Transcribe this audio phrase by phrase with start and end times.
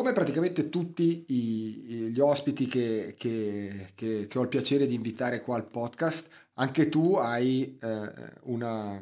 [0.00, 5.42] come praticamente tutti i, gli ospiti che, che, che, che, ho il piacere di invitare
[5.42, 8.12] qua al podcast, anche tu hai eh,
[8.44, 8.98] una,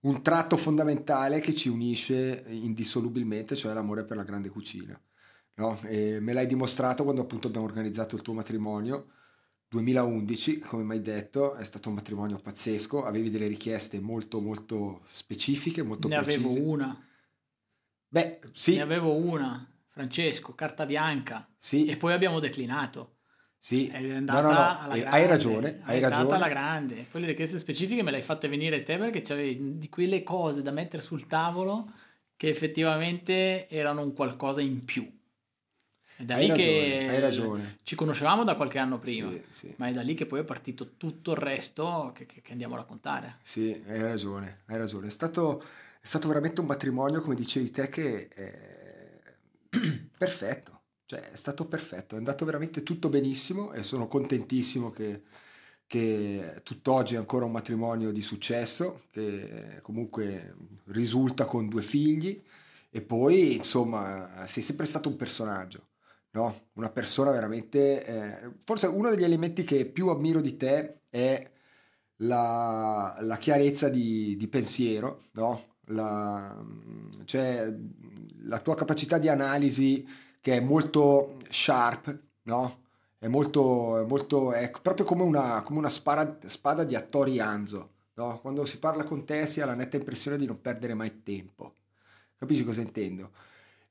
[0.00, 5.00] un tratto fondamentale che ci unisce indissolubilmente, cioè l'amore per la grande cucina.
[5.54, 5.78] No?
[5.82, 9.12] me l'hai dimostrato quando appunto abbiamo organizzato il tuo matrimonio
[9.68, 15.82] 2011, come mai detto, è stato un matrimonio pazzesco, avevi delle richieste molto molto specifiche,
[15.82, 16.44] molto ne precise.
[16.44, 17.04] Ne avevo una.
[18.12, 18.74] Beh, sì.
[18.74, 21.48] Ne avevo una, Francesco, carta bianca.
[21.56, 21.86] Sì.
[21.86, 23.18] E poi abbiamo declinato.
[23.56, 24.78] Sì, è andata no, no, no.
[24.78, 25.16] alla grande.
[25.16, 26.34] hai ragione, hai è ragione.
[26.34, 27.06] alla grande.
[27.10, 30.62] Poi le richieste specifiche me le hai fatte venire te perché c'avevi di quelle cose
[30.62, 31.92] da mettere sul tavolo
[32.36, 35.06] che effettivamente erano un qualcosa in più.
[36.16, 37.78] È da hai lì ragione, che hai ragione.
[37.82, 39.74] ci conoscevamo da qualche anno prima, sì, sì.
[39.76, 42.74] ma è da lì che poi è partito tutto il resto che, che, che andiamo
[42.74, 43.40] a raccontare.
[43.42, 45.06] Sì, hai ragione, hai ragione.
[45.06, 45.62] È stato,
[46.00, 49.34] è stato veramente un matrimonio, come dicevi te, che è
[50.16, 50.78] perfetto.
[51.06, 55.22] Cioè, è stato perfetto, è andato veramente tutto benissimo e sono contentissimo che,
[55.86, 60.54] che tutt'oggi è ancora un matrimonio di successo, che comunque
[60.86, 62.40] risulta con due figli
[62.90, 65.88] e poi, insomma, sei sempre stato un personaggio
[66.32, 66.68] no?
[66.74, 68.04] Una persona veramente...
[68.04, 71.50] Eh, forse uno degli elementi che più ammiro di te è
[72.16, 75.69] la, la chiarezza di, di pensiero, no?
[75.90, 76.56] La,
[77.24, 77.72] cioè,
[78.42, 80.06] la tua capacità di analisi
[80.40, 82.78] che è molto sharp, no?
[83.18, 87.90] È molto, è molto è proprio come una, come una spada, spada di attori Anzo,
[88.14, 88.40] no?
[88.40, 91.74] Quando si parla con te si ha la netta impressione di non perdere mai tempo.
[92.38, 93.32] Capisci cosa intendo?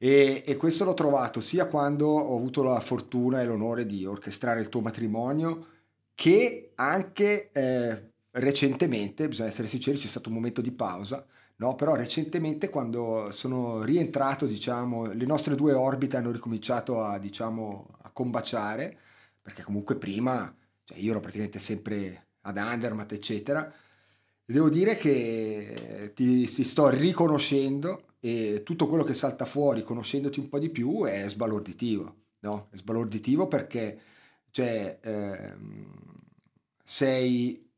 [0.01, 4.61] E, e, questo l'ho trovato sia quando ho avuto la fortuna e l'onore di orchestrare
[4.61, 5.67] il tuo matrimonio,
[6.15, 11.25] che anche eh, recentemente, bisogna essere sinceri, c'è stato un momento di pausa,
[11.59, 11.75] no?
[11.75, 18.11] però recentemente quando sono rientrato, diciamo, le nostre due orbite hanno ricominciato a, diciamo, a
[18.11, 18.97] combaciare,
[19.41, 20.53] perché comunque prima,
[20.83, 23.71] cioè io ero praticamente sempre ad Andermatt, eccetera,
[24.45, 30.49] devo dire che ti, ti sto riconoscendo e tutto quello che salta fuori conoscendoti un
[30.49, 32.67] po' di più è sbalorditivo, no?
[32.71, 33.99] È sbalorditivo perché
[34.51, 36.15] cioè, ehm,
[36.83, 37.68] sei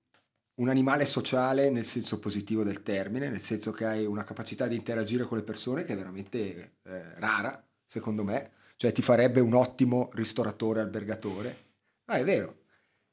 [0.61, 4.75] un animale sociale nel senso positivo del termine, nel senso che hai una capacità di
[4.75, 9.55] interagire con le persone che è veramente eh, rara, secondo me, cioè ti farebbe un
[9.55, 11.57] ottimo ristoratore, albergatore.
[12.05, 12.59] Ah, è vero,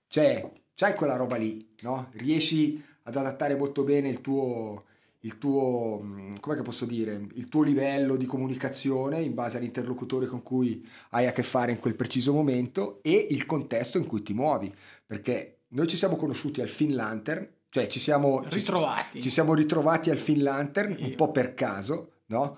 [0.08, 2.10] cioè, c'hai quella roba lì, no?
[2.12, 4.84] Riesci ad adattare molto bene il tuo,
[5.20, 6.04] il tuo,
[6.40, 11.32] come posso dire, il tuo livello di comunicazione in base all'interlocutore con cui hai a
[11.32, 14.72] che fare in quel preciso momento e il contesto in cui ti muovi.
[15.06, 19.54] Perché noi ci siamo conosciuti al Fin Lantern, cioè ci siamo ritrovati, ci, ci siamo
[19.54, 22.56] ritrovati al Fin Lantern un po' per caso, no?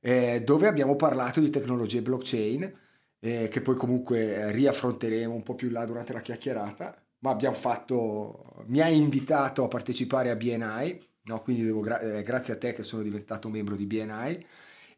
[0.00, 2.80] Eh, dove abbiamo parlato di tecnologie blockchain,
[3.20, 6.96] eh, che poi comunque riaffronteremo un po' più là durante la chiacchierata.
[7.20, 11.40] Ma abbiamo fatto, mi hai invitato a partecipare a BNI, no?
[11.40, 14.44] quindi devo, eh, grazie a te che sono diventato membro di BNI.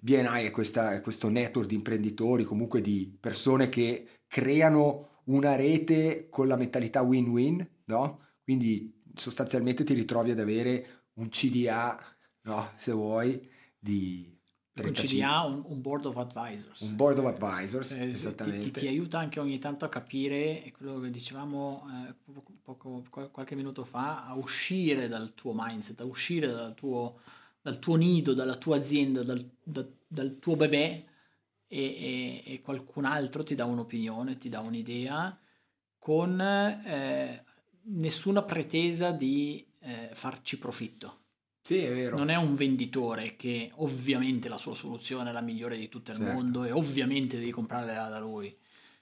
[0.00, 6.29] BNI è, questa, è questo network di imprenditori, comunque di persone che creano una rete
[6.29, 8.21] con la mentalità win-win, no?
[8.43, 11.99] quindi sostanzialmente ti ritrovi ad avere un CDA,
[12.43, 12.71] no?
[12.77, 13.49] se vuoi,
[13.79, 14.35] di,
[14.75, 14.83] 35.
[14.83, 16.81] Un CDA, un, un, board of advisors.
[16.81, 18.65] Un board of advisors, eh, esattamente.
[18.65, 23.29] Ti, ti, ti, aiuta anche ogni tanto a capire quello che dicevamo eh, poco, poco,
[23.31, 27.21] qualche minuto fa, a uscire dal tuo mindset, a uscire dal tuo,
[27.62, 31.05] dal tuo nido, dalla tua azienda, dal, da, dal tuo bebè
[31.75, 35.39] e, e, e, qualcun altro ti dà un'opinione, ti dà un'idea
[35.99, 37.45] con eh,
[37.85, 41.23] nessuna pretesa di eh, farci profitto
[41.67, 42.19] sì, è vero.
[42.19, 46.19] Non è un venditore che ovviamente la sua soluzione è la migliore di tutto il
[46.19, 46.35] certo.
[46.35, 48.55] mondo e ovviamente devi comprarla da lui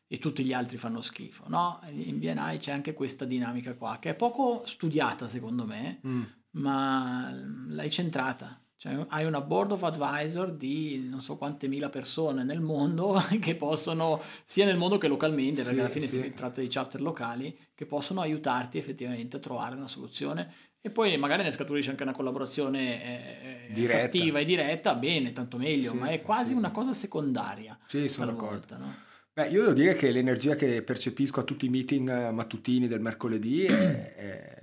[0.06, 1.42] e tutti gli altri fanno schifo.
[1.48, 6.22] No, in BNI c'è anche questa dinamica qua che è poco studiata secondo me, mm.
[6.50, 7.32] ma
[7.66, 8.61] l'hai centrata.
[8.82, 13.54] Cioè, hai una board of advisor di non so quante mila persone nel mondo che
[13.54, 16.20] possono, sia nel mondo che localmente, perché sì, alla fine sì.
[16.20, 21.16] si tratta di chapter locali, che possono aiutarti effettivamente a trovare una soluzione e poi
[21.16, 26.08] magari ne scaturisce anche una collaborazione eh, attiva e diretta, bene, tanto meglio, sì, ma
[26.08, 27.78] è quasi una cosa secondaria.
[27.86, 28.78] Sì, sono d'accordo.
[28.78, 28.96] No?
[29.32, 33.00] Beh, io devo dire che l'energia che percepisco a tutti i meeting eh, mattutini del
[33.00, 34.62] mercoledì è, è,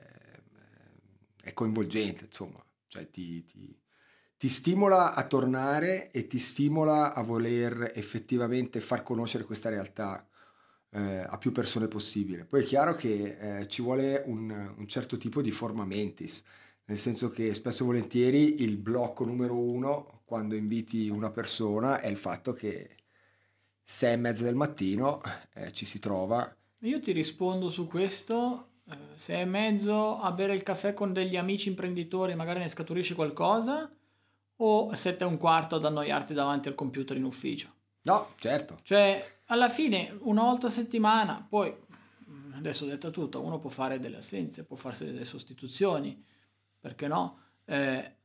[1.41, 3.78] è coinvolgente, insomma, cioè ti, ti,
[4.39, 10.25] ti, stimola a tornare e ti stimola a voler effettivamente far conoscere questa realtà
[10.91, 12.45] eh, a più persone possibile.
[12.45, 16.41] Poi è chiaro che eh, ci vuole un, un, certo tipo di forma mentis,
[16.85, 22.07] nel senso che spesso e volentieri il blocco numero uno quando inviti una persona è
[22.07, 22.95] il fatto che
[23.83, 25.19] sei e mezza del mattino
[25.53, 26.55] eh, ci si trova.
[26.83, 31.35] Io ti rispondo su questo, eh, sei e mezzo a bere il caffè con degli
[31.35, 33.91] amici imprenditori, magari ne scaturisci qualcosa,
[34.61, 37.73] o sette e un quarto ad annoiarti davanti al computer in ufficio?
[38.03, 38.77] No, certo.
[38.83, 41.73] Cioè, alla fine, una volta a settimana, poi,
[42.53, 46.23] adesso detta tutto, uno può fare delle assenze, può farsi delle sostituzioni,
[46.79, 47.39] perché no?
[47.65, 48.15] Eh,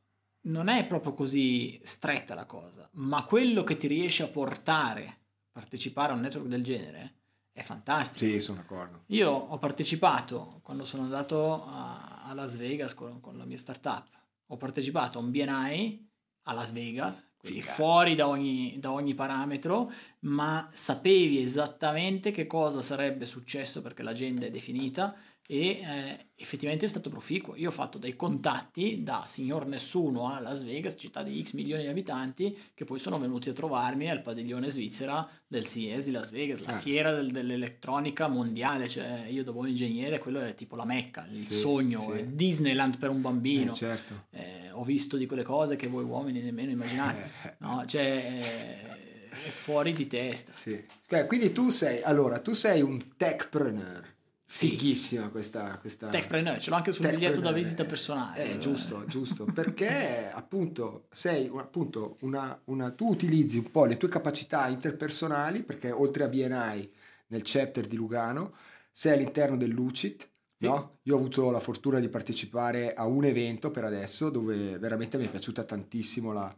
[0.41, 5.23] non è proprio così stretta la cosa, ma quello che ti riesce a portare
[5.55, 7.13] partecipare a un network del genere
[7.53, 8.25] è fantastico.
[8.25, 9.03] Sì, sono d'accordo.
[9.07, 14.09] Io ho partecipato quando sono andato a, a Las Vegas con, con, la mia startup.
[14.47, 16.04] Ho partecipato a un BNI
[16.45, 17.73] a Las Vegas, quindi Figa.
[17.73, 24.45] fuori da ogni, da ogni parametro, ma sapevi esattamente che cosa sarebbe successo perché l'agenda
[24.45, 25.15] è definita
[25.47, 27.55] e eh, effettivamente è stato proficuo.
[27.55, 31.83] Io ho fatto dei contatti da signor nessuno a Las Vegas, città di X milioni
[31.83, 36.31] di abitanti, che poi sono venuti a trovarmi al padiglione svizzera del CES di Las
[36.31, 36.79] Vegas, la ah.
[36.79, 38.89] fiera del, dell'elettronica mondiale.
[38.89, 42.35] Cioè, io dopo ingegnere, quello era tipo la mecca, il sì, sogno, sì.
[42.35, 43.73] Disneyland per un bambino.
[43.73, 44.25] Eh, certo.
[44.31, 47.29] eh, ho visto di quelle cose che voi uomini nemmeno immaginate.
[47.43, 47.55] Eh.
[47.59, 47.83] No?
[47.85, 48.81] Cioè,
[49.29, 50.51] è fuori di testa.
[50.51, 50.83] Sì.
[51.27, 54.13] Quindi tu sei, allora, tu sei un techpreneur
[54.47, 56.07] Fighissima questa, questa...
[56.07, 58.53] Techpreneur, ce l'ho anche sul biglietto da visita personale.
[58.53, 64.07] Eh, giusto, giusto, perché appunto sei appunto una, una, tu utilizzi un po' le tue
[64.07, 66.91] capacità interpersonali, perché oltre a BNI
[67.27, 68.53] nel chapter di Lugano,
[68.91, 70.25] sei all'interno del Lucid,
[70.55, 70.67] sì.
[70.67, 70.99] no?
[71.03, 75.25] Io ho avuto la fortuna di partecipare a un evento per adesso dove veramente mi
[75.25, 76.55] è piaciuta tantissimo la,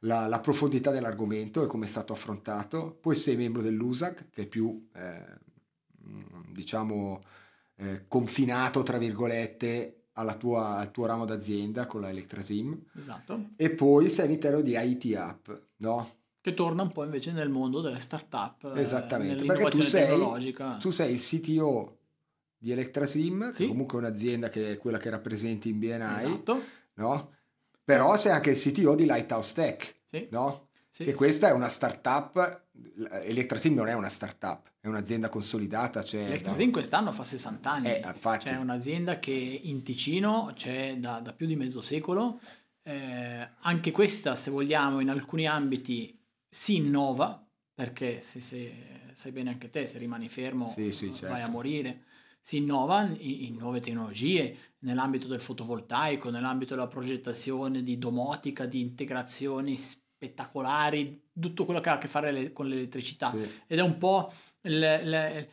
[0.00, 2.96] la, la profondità dell'argomento e come è stato affrontato.
[3.00, 5.38] Poi sei membro dell'USAC, che è più, eh,
[6.48, 7.20] diciamo
[7.76, 10.00] eh, confinato, tra virgolette,
[10.38, 12.78] tua, al tuo ramo d'azienda con la Electrasim.
[12.96, 13.50] Esatto.
[13.56, 16.18] E poi sei all'interno di IT App, no?
[16.40, 18.72] Che torna un po' invece nel mondo delle start-up.
[18.74, 21.98] Eh, Esattamente, perché tu sei, tu sei il CTO
[22.56, 23.62] di Electrasim, sì.
[23.62, 26.62] che comunque è un'azienda che è quella che rappresenti in BNI, esatto.
[26.94, 27.30] no?
[27.84, 30.28] Però sei anche il CTO di Lighthouse Tech, sì.
[30.30, 30.68] no?
[30.92, 32.64] Sì, che questa è una startup,
[33.22, 36.02] Electrasim non è una startup, è un'azienda consolidata.
[36.02, 36.72] Cioè, Electrasim no?
[36.72, 38.46] quest'anno fa 60 anni, eh, infatti.
[38.46, 42.40] cioè è un'azienda che in Ticino c'è da, da più di mezzo secolo,
[42.82, 48.72] eh, anche questa se vogliamo in alcuni ambiti si innova, perché se, se
[49.12, 51.28] sai bene anche te, se rimani fermo sì, sì, certo.
[51.28, 52.02] vai a morire,
[52.40, 58.80] si innova in, in nuove tecnologie, nell'ambito del fotovoltaico, nell'ambito della progettazione di domotica, di
[58.80, 59.76] integrazioni
[60.20, 63.30] spettacolari, tutto quello che ha a che fare con l'elettricità.
[63.30, 63.48] Sì.
[63.66, 64.30] Ed è un po'
[64.62, 65.50] le, le,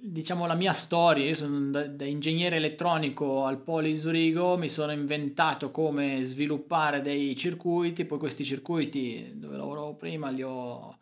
[0.00, 1.26] diciamo la mia storia.
[1.26, 7.02] Io sono da, da, ingegnere elettronico al Poli di Zurigo, mi sono inventato come sviluppare
[7.02, 10.96] dei circuiti, poi questi circuiti dove lavoravo prima li ho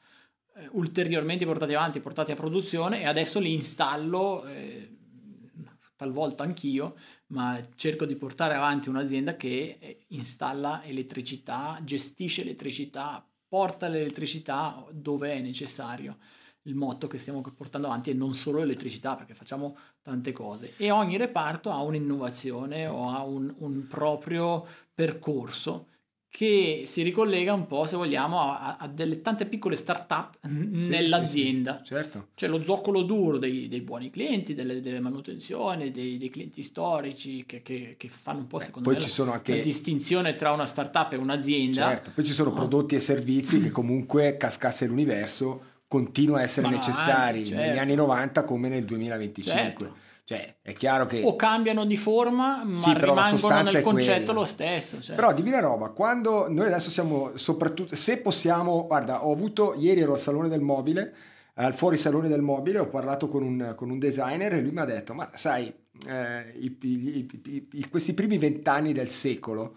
[0.57, 4.45] eh, ulteriormente portati avanti, portati a produzione e adesso li installo.
[4.47, 4.91] Eh,
[5.97, 6.95] talvolta anch'io,
[7.29, 15.33] ma cerco di portare avanti un'azienda che eh, installa elettricità, gestisce elettricità, porta l'elettricità dove
[15.33, 16.19] è necessario.
[16.63, 20.75] Il motto che stiamo portando avanti è non solo elettricità, perché facciamo tante cose.
[20.77, 25.89] E ogni reparto ha un'innovazione o ha un, un proprio percorso
[26.37, 31.79] che si ricollega un po', se vogliamo, a, a delle tante piccole start-up sì, nell'azienda.
[31.79, 32.27] Sì, sì, certo.
[32.35, 37.47] C'è lo zoccolo duro dei, dei buoni clienti, delle, delle manutenzioni, dei, dei, clienti storici
[37.47, 39.57] che, che, che, fanno un po', Beh, secondo poi me, ci sono anche...
[39.57, 41.89] la distinzione tra una start-up e un'azienda.
[41.89, 42.57] Certo, poi ci sono no?
[42.57, 47.67] prodotti e servizi che comunque, cascasse l'universo, continuano a essere Ma necessari anche, certo.
[47.67, 49.63] negli anni 90 come nel 2025.
[49.63, 49.97] Certo.
[50.27, 51.23] Cioè, è chiaro che...
[51.23, 55.01] O cambiano di forma, ma sì, rimangono nel concetto lo stesso.
[55.01, 55.15] Cioè.
[55.15, 57.95] Però dimmi la roba, quando noi adesso siamo soprattutto...
[57.95, 58.87] Se possiamo...
[58.89, 59.75] Guarda, ho avuto...
[59.79, 61.15] Ieri ero al Salone del Mobile,
[61.55, 64.81] al fuori Salone del Mobile, ho parlato con un, con un designer e lui mi
[64.81, 65.73] ha detto, ma sai,
[66.09, 69.77] eh, i, i, i, questi primi vent'anni del secolo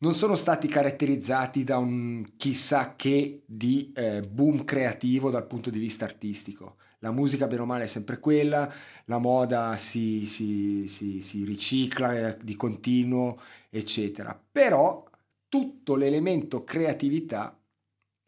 [0.00, 5.78] non sono stati caratterizzati da un chissà che di eh, boom creativo dal punto di
[5.78, 8.72] vista artistico la musica bene o male è sempre quella,
[9.04, 13.38] la moda si, si, si, si ricicla eh, di continuo,
[13.70, 14.38] eccetera.
[14.50, 15.04] Però
[15.48, 17.56] tutto l'elemento creatività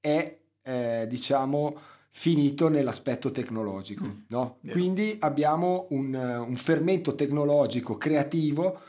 [0.01, 1.77] è, eh, diciamo,
[2.11, 4.05] finito nell'aspetto tecnologico.
[4.05, 4.59] Mm, no?
[4.71, 8.81] Quindi abbiamo un, un fermento tecnologico creativo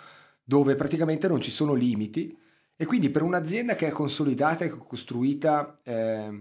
[0.44, 2.36] dove praticamente non ci sono limiti
[2.82, 6.32] e quindi per un'azienda che è consolidata e costruita eh,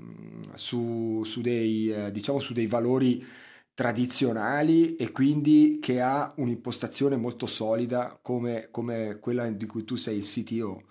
[0.54, 3.26] su, su, dei, eh, diciamo su dei valori
[3.75, 10.18] tradizionali e quindi che ha un'impostazione molto solida come, come quella di cui tu sei
[10.18, 10.85] il CTO.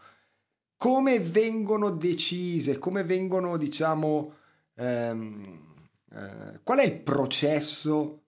[0.76, 4.34] Come vengono decise, come vengono, diciamo,
[4.76, 5.76] ehm,
[6.12, 8.24] eh, qual è il processo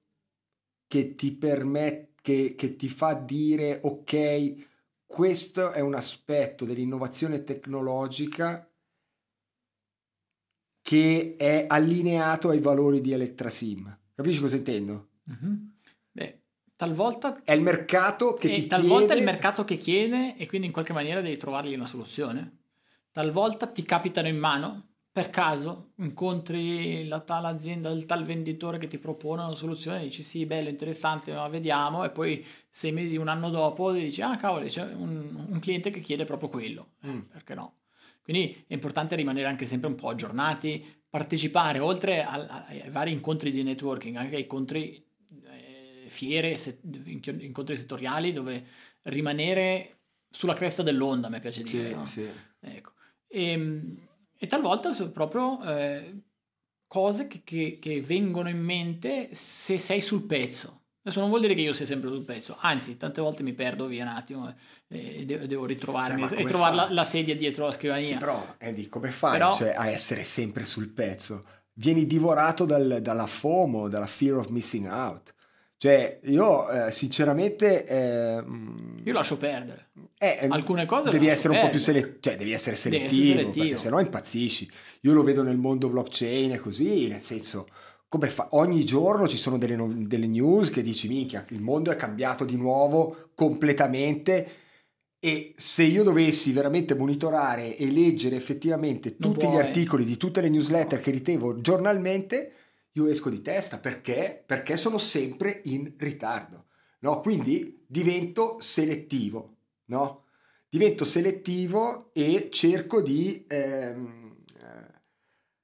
[0.88, 4.68] che ti permette, che, che ti fa dire ok,
[5.12, 8.72] questo è un aspetto dell'innovazione tecnologica
[10.84, 13.98] che è allineato ai valori di Electrasim.
[14.14, 15.10] Capisci cosa intendo?
[15.32, 15.56] Mm-hmm.
[16.12, 16.42] Beh,
[16.76, 19.14] talvolta è il mercato che ti talvolta chiede...
[19.16, 22.58] è il mercato che chiede e quindi in qualche maniera devi trovargli una soluzione.
[23.12, 28.88] Talvolta ti capitano in mano per caso incontri la tal azienda, il tal venditore che
[28.88, 33.28] ti propone una soluzione, dici sì, bello, interessante, ma vediamo, e poi sei mesi, un
[33.28, 37.20] anno dopo dici ah cavolo, c'è un, un cliente che chiede proprio quello, eh, mm.
[37.22, 37.78] perché no?
[38.22, 43.50] Quindi è importante rimanere anche sempre un po' aggiornati, partecipare oltre a, ai vari incontri
[43.50, 45.04] di networking, anche ai incontri,
[45.46, 46.80] eh, fiere, set,
[47.40, 48.64] incontri settoriali, dove
[49.04, 51.88] rimanere sulla cresta dell'onda, mi piace dire.
[51.88, 52.06] Sì, no?
[52.06, 52.30] sì.
[52.60, 52.92] Ecco.
[53.28, 54.09] E, ehm,
[54.42, 56.22] e talvolta sono proprio eh,
[56.88, 60.84] cose che, che, che, vengono in mente se sei sul pezzo.
[61.02, 63.88] Adesso non vuol dire che io sia sempre sul pezzo, anzi, tante volte mi perdo
[63.88, 64.54] via un attimo
[64.88, 68.08] e devo, devo ritrovarmi eh, e trovare la, la, sedia dietro la scrivania.
[68.08, 71.46] Sì, però, Andy, come fai però, cioè, a essere sempre sul pezzo?
[71.74, 75.34] Vieni divorato dal, dalla FOMO, dalla fear of missing out.
[75.80, 77.86] Cioè, io eh, sinceramente...
[77.86, 78.44] Eh,
[79.06, 79.92] io lascio perdere.
[80.18, 83.40] Eh, Alcune cose devi essere un po' più selettivo, cioè devi essere selettivo, devi essere
[83.40, 83.66] selettivo.
[83.66, 84.72] perché sennò impazzisci.
[85.04, 87.66] Io lo vedo nel mondo blockchain e così, nel senso,
[88.10, 88.50] come fa?
[88.52, 92.58] ogni giorno ci sono delle, delle news che dici, minchia, il mondo è cambiato di
[92.58, 94.48] nuovo completamente
[95.18, 100.50] e se io dovessi veramente monitorare e leggere effettivamente tutti gli articoli di tutte le
[100.50, 102.52] newsletter che ricevo giornalmente
[103.00, 104.44] io esco di testa perché?
[104.46, 106.68] Perché sono sempre in ritardo,
[107.00, 107.22] no?
[107.22, 110.26] Quindi divento selettivo, no?
[110.70, 114.36] Divento selettivo e cerco di ehm,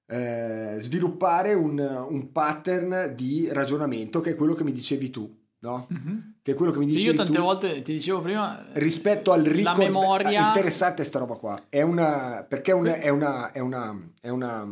[0.08, 5.88] eh, sviluppare un, un, pattern di ragionamento che è quello che mi dicevi tu, no?
[5.92, 6.20] Mm-hmm.
[6.46, 9.32] Che è quello che mi dicevi sì, io tante tu, volte ti dicevo prima rispetto
[9.32, 13.10] al ricordo la memoria ah, interessante sta roba qua è una perché è una, è
[13.10, 14.64] una, è una, è una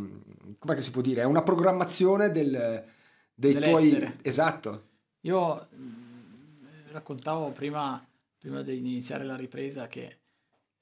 [0.63, 1.21] come si può dire?
[1.21, 2.85] È una programmazione del,
[3.33, 4.05] dei Dell'essere.
[4.05, 4.19] tuoi...
[4.21, 4.87] Esatto.
[5.21, 8.05] Io mm, raccontavo prima,
[8.37, 10.19] prima di iniziare la ripresa che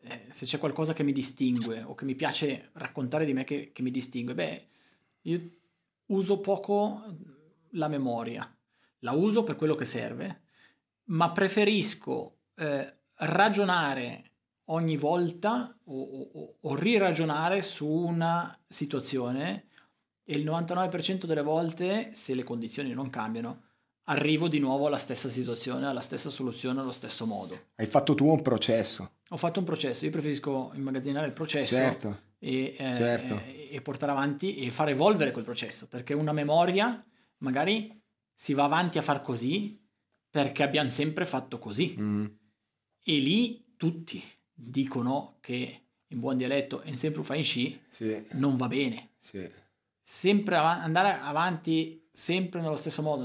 [0.02, 3.72] eh, se c'è qualcosa che mi distingue o che mi piace raccontare di me che,
[3.74, 4.66] che mi distingue, beh,
[5.24, 5.42] io
[6.08, 7.04] uso poco
[7.72, 8.56] la memoria.
[9.00, 10.42] La uso per quello che serve,
[11.12, 14.24] ma preferisco eh, ragionare
[14.66, 19.68] ogni volta o, o, o riragionare su una situazione
[20.24, 23.64] e il 99% delle volte, se le condizioni non cambiano,
[24.06, 27.60] arrivo di nuovo alla stessa situazione, alla stessa soluzione, allo stesso modo.
[27.76, 29.12] Hai fatto tu un processo.
[29.30, 33.42] Ho fatto un processo, io preferisco immagazzinare il processo certo, e, eh, certo.
[33.46, 37.04] e, portare avanti e far evolvere quel processo, perché una memoria
[37.38, 38.02] magari
[38.34, 39.81] si va avanti a far così
[40.32, 41.96] perché abbiamo sempre fatto così.
[42.00, 42.26] Mm.
[43.04, 48.26] E lì tutti dicono che in buon dialetto in sempre fa in sci sì.
[48.32, 49.12] non va bene.
[49.20, 49.48] Sì
[50.12, 53.24] sempre av- andare avanti sempre nello stesso modo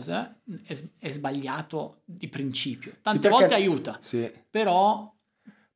[0.65, 2.99] è, è, sbagliato di principio.
[3.03, 3.37] Tante sì, perché...
[3.37, 3.99] volte aiuta,
[4.49, 5.13] però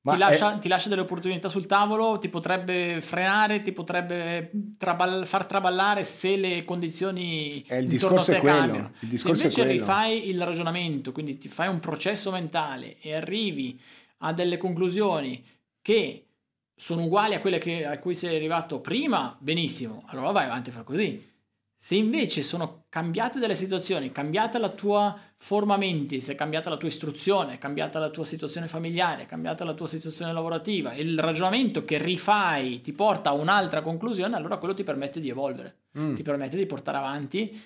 [0.03, 0.59] ti lascia, è...
[0.59, 6.37] ti, lascia, delle opportunità sul tavolo, ti potrebbe frenare, ti potrebbe traball- far traballare se
[6.37, 8.59] le condizioni è il discorso è quello.
[8.59, 8.93] cambiano.
[9.01, 13.79] Il se invece rifai il ragionamento, quindi ti fai un processo mentale e arrivi
[14.19, 15.45] a delle conclusioni
[15.83, 16.27] che
[16.75, 20.73] sono uguali a quelle che, a cui sei arrivato prima, benissimo, allora vai avanti a
[20.73, 21.30] fare così.
[21.83, 26.89] Se invece sono cambiate delle situazioni, cambiata la tua forma mentis, è cambiata la tua
[26.89, 31.19] istruzione, è cambiata la tua situazione familiare, è cambiata la tua situazione lavorativa, e il
[31.19, 36.17] ragionamento che rifai ti porta a un'altra conclusione, allora quello ti permette di evolvere, mm.
[36.17, 37.59] ti permette di portare avanti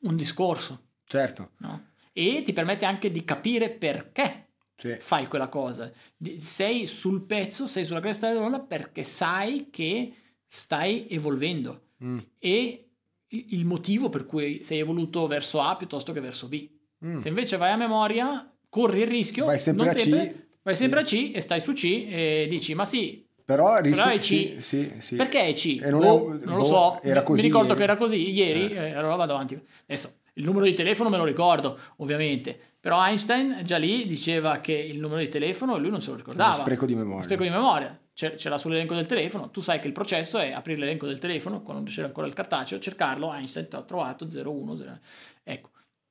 [0.00, 0.86] un discorso.
[1.06, 1.50] Certo.
[1.58, 1.90] No?
[2.12, 4.96] E ti permette anche di capire perché sì.
[4.98, 5.92] fai quella cosa.
[6.38, 10.12] Sei sul pezzo, sei sulla cresta dell'onda perché sai che
[10.44, 12.18] stai evolvendo mm.
[12.40, 12.88] e
[13.32, 16.68] il motivo per cui sei evoluto verso A piuttosto che verso B.
[17.04, 17.16] Mm.
[17.16, 21.00] Se invece vai a memoria, corri il rischio, vai sempre a sempre, C, vai sempre
[21.00, 24.56] a C e stai su C e dici ma sì, però, rischio, però è C.
[24.58, 25.16] Sì, sì.
[25.16, 25.78] Perché è C?
[25.88, 27.02] non, boh, è, non boh, lo so.
[27.02, 27.78] Era così, mi ricordo ieri.
[27.78, 28.88] che era così ieri, eh.
[28.88, 29.60] Eh, allora vado avanti.
[29.84, 34.72] Adesso il numero di telefono me lo ricordo, ovviamente, però Einstein già lì diceva che
[34.72, 36.54] il numero di telefono lui non se lo ricordava.
[36.54, 37.24] Uno spreco di memoria.
[37.24, 37.98] Spreco di memoria.
[38.14, 41.62] C'è, c'è sull'elenco del telefono, tu sai che il processo è aprire l'elenco del telefono,
[41.62, 44.98] quando c'era ancora il cartaceo, cercarlo, Einstein ti ha trovato 01, 0,
[45.42, 45.70] ecco.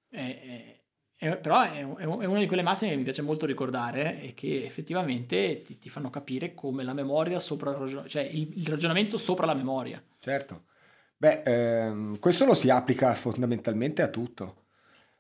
[0.10, 0.82] Eh,
[1.38, 5.62] però è, è, una di quelle massime che mi piace molto ricordare e che effettivamente
[5.62, 9.46] ti, ti fanno capire come la memoria sopra il ragionamento, cioè il, il, ragionamento sopra
[9.46, 10.04] la memoria.
[10.18, 10.64] Certo.
[11.18, 14.64] Beh, ehm, questo lo si applica fondamentalmente a tutto,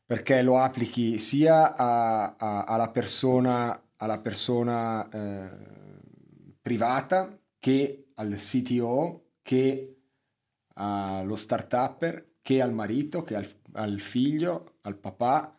[0.03, 5.49] perché lo applichi sia a, a, alla persona, alla persona eh,
[6.61, 9.95] privata che al CTO, che
[10.75, 15.55] allo start-upper, che al marito, che al, al figlio, al papà,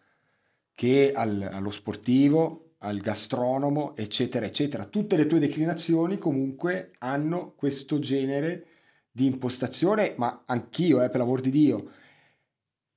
[0.74, 4.84] che al, allo sportivo, al gastronomo, eccetera, eccetera.
[4.84, 8.66] Tutte le tue declinazioni comunque hanno questo genere
[9.10, 11.90] di impostazione, ma anch'io, eh, per l'amor di Dio.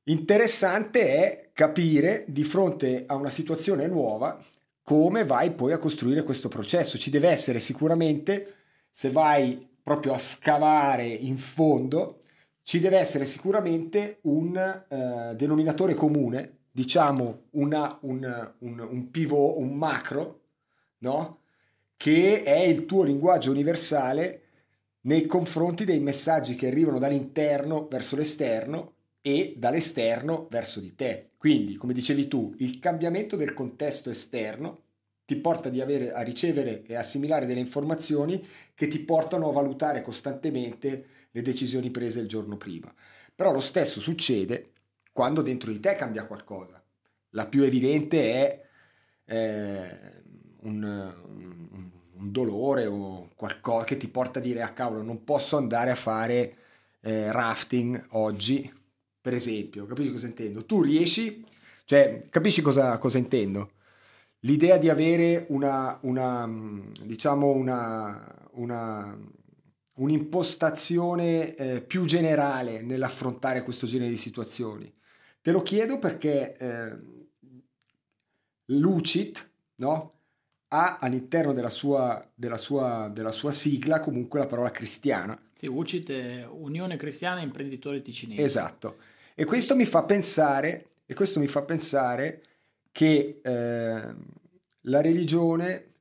[0.08, 4.40] Interessante è capire di fronte a una situazione nuova
[4.86, 7.00] come vai poi a costruire questo processo.
[7.00, 8.54] Ci deve essere sicuramente,
[8.92, 12.22] se vai proprio a scavare in fondo,
[12.62, 19.74] ci deve essere sicuramente un eh, denominatore comune, diciamo una, un, un, un pivot, un
[19.76, 20.42] macro,
[21.00, 21.40] no?
[21.98, 24.42] che è il tuo linguaggio universale
[25.02, 28.95] nei confronti dei messaggi che arrivano dall'interno verso l'esterno
[29.28, 31.32] e dall'esterno verso di te.
[31.36, 34.84] Quindi, come dicevi tu, il cambiamento del contesto esterno
[35.26, 41.06] ti porta avere, a ricevere e assimilare delle informazioni che ti portano a valutare costantemente
[41.32, 42.94] le decisioni prese il giorno prima.
[43.34, 44.74] Però lo stesso succede
[45.12, 46.84] quando dentro di te cambia qualcosa.
[47.32, 48.66] La più evidente è
[49.26, 50.24] eh,
[50.62, 55.24] un, un, un, dolore o qualcosa che ti porta a dire a ah, cavolo non
[55.24, 56.58] posso andare a fare
[57.02, 58.84] eh, rafting oggi
[59.26, 60.66] per esempio, capisci cosa intendo?
[60.66, 61.44] Tu riesci,
[61.86, 63.72] cioè, capisci cosa, cosa intendo?
[64.42, 66.48] L'idea di avere una, una
[67.02, 69.18] diciamo, una, una
[69.94, 74.94] un'impostazione eh, più generale nell'affrontare questo genere di situazioni.
[75.42, 76.96] Te lo chiedo perché eh,
[78.66, 79.40] Lucid
[79.78, 80.20] no,
[80.68, 85.36] ha all'interno della sua, della, sua, della sua sigla comunque la parola cristiana.
[85.56, 88.40] Sì, UCIT è Unione Cristiana Imprenditori Ticinesi.
[88.40, 89.14] Esatto.
[89.36, 92.42] E questo mi fa pensare, mi fa pensare
[92.92, 94.16] che eh,
[94.82, 95.94] la religione,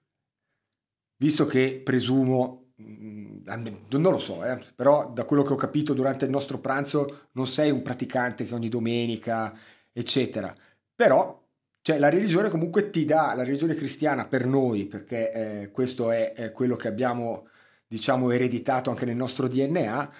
[1.16, 6.30] visto che presumo, non lo so, eh, però da quello che ho capito durante il
[6.30, 9.52] nostro pranzo non sei un praticante che ogni domenica,
[9.92, 10.54] eccetera,
[10.94, 11.44] però
[11.86, 16.32] cioè, la religione comunque ti dà, la religione cristiana per noi, perché eh, questo è,
[16.32, 17.48] è quello che abbiamo,
[17.86, 20.12] diciamo, ereditato anche nel nostro DNA,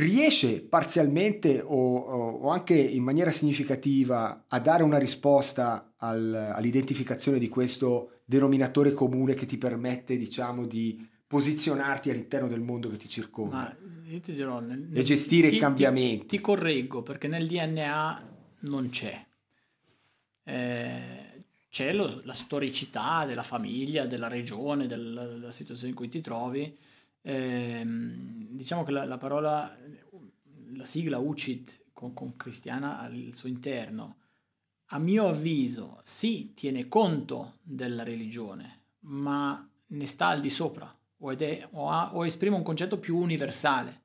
[0.00, 7.48] riesce parzialmente o, o, anche in maniera significativa a dare una risposta al, all'identificazione di
[7.48, 13.56] questo denominatore comune che ti permette, diciamo, di posizionarti all'interno del mondo che ti circonda.
[13.56, 13.76] Ma
[14.08, 16.26] io ti dirò, nel, e gestire ti, i cambiamenti.
[16.26, 18.28] Ti, ti, correggo perché nel DNA
[18.60, 19.26] non c'è.
[20.42, 26.20] Eh, c'è lo, la storicità della famiglia, della regione, della, della situazione in cui ti
[26.20, 26.76] trovi
[27.22, 29.76] eh, diciamo che la, la, parola,
[30.74, 34.16] la sigla UCIT con, con cristiana al suo interno,
[34.92, 41.30] a mio avviso, sì, tiene conto della religione, ma ne sta al di sopra o,
[41.36, 44.02] è, o, ha, o esprime un concetto più universale,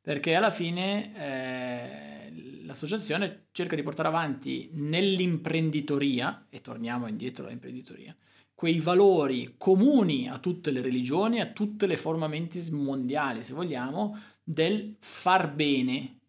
[0.00, 8.14] perché alla fine eh, l'associazione cerca di portare avanti nell'imprenditoria, e torniamo indietro all'imprenditoria,
[8.56, 14.96] quei valori comuni a tutte le religioni, a tutte le mentis mondiali, se vogliamo, del
[14.98, 16.20] far bene,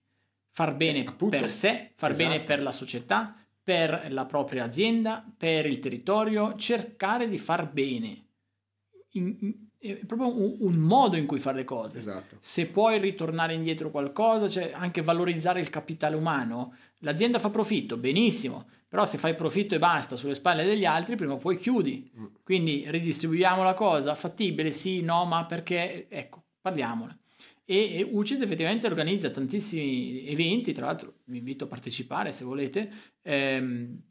[0.52, 2.30] far bene eh, per sé, far esatto.
[2.30, 8.26] bene per la società, per la propria azienda, per il territorio, cercare di far bene.
[9.12, 12.00] In, in, è proprio un, un, modo in cui fare le cose.
[12.00, 12.36] Esatto.
[12.42, 16.76] Se puoi ritornare indietro qualcosa, cioè anche valorizzare il capitale umano.
[17.00, 21.34] L'azienda fa profitto, benissimo, però se fai profitto e basta sulle spalle degli altri, prima
[21.34, 22.12] o poi chiudi.
[22.18, 22.26] Mm.
[22.44, 27.20] Quindi ridistribuiamo la cosa, fattibile, sì, no, ma perché, ecco, parliamone.
[27.66, 32.90] E, e UCIT effettivamente organizza tantissimi eventi, tra l'altro vi invito a partecipare se volete,
[33.24, 34.02] ehm,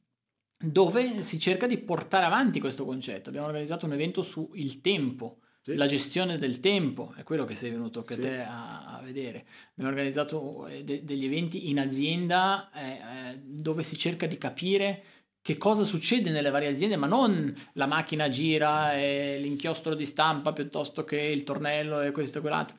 [0.58, 3.30] dove si cerca di portare avanti questo concetto.
[3.30, 5.74] Abbiamo organizzato un evento sul tempo, sì.
[5.74, 8.20] la gestione del tempo, è quello che sei venuto anche sì.
[8.20, 9.44] te a, a, vedere.
[9.72, 15.02] Abbiamo organizzato eh, de- degli eventi in azienda eh, eh, dove si cerca di capire
[15.42, 20.52] che cosa succede nelle varie aziende, ma non la macchina gira e l'inchiostro di stampa
[20.52, 22.76] piuttosto che il tornello e questo e quell'altro.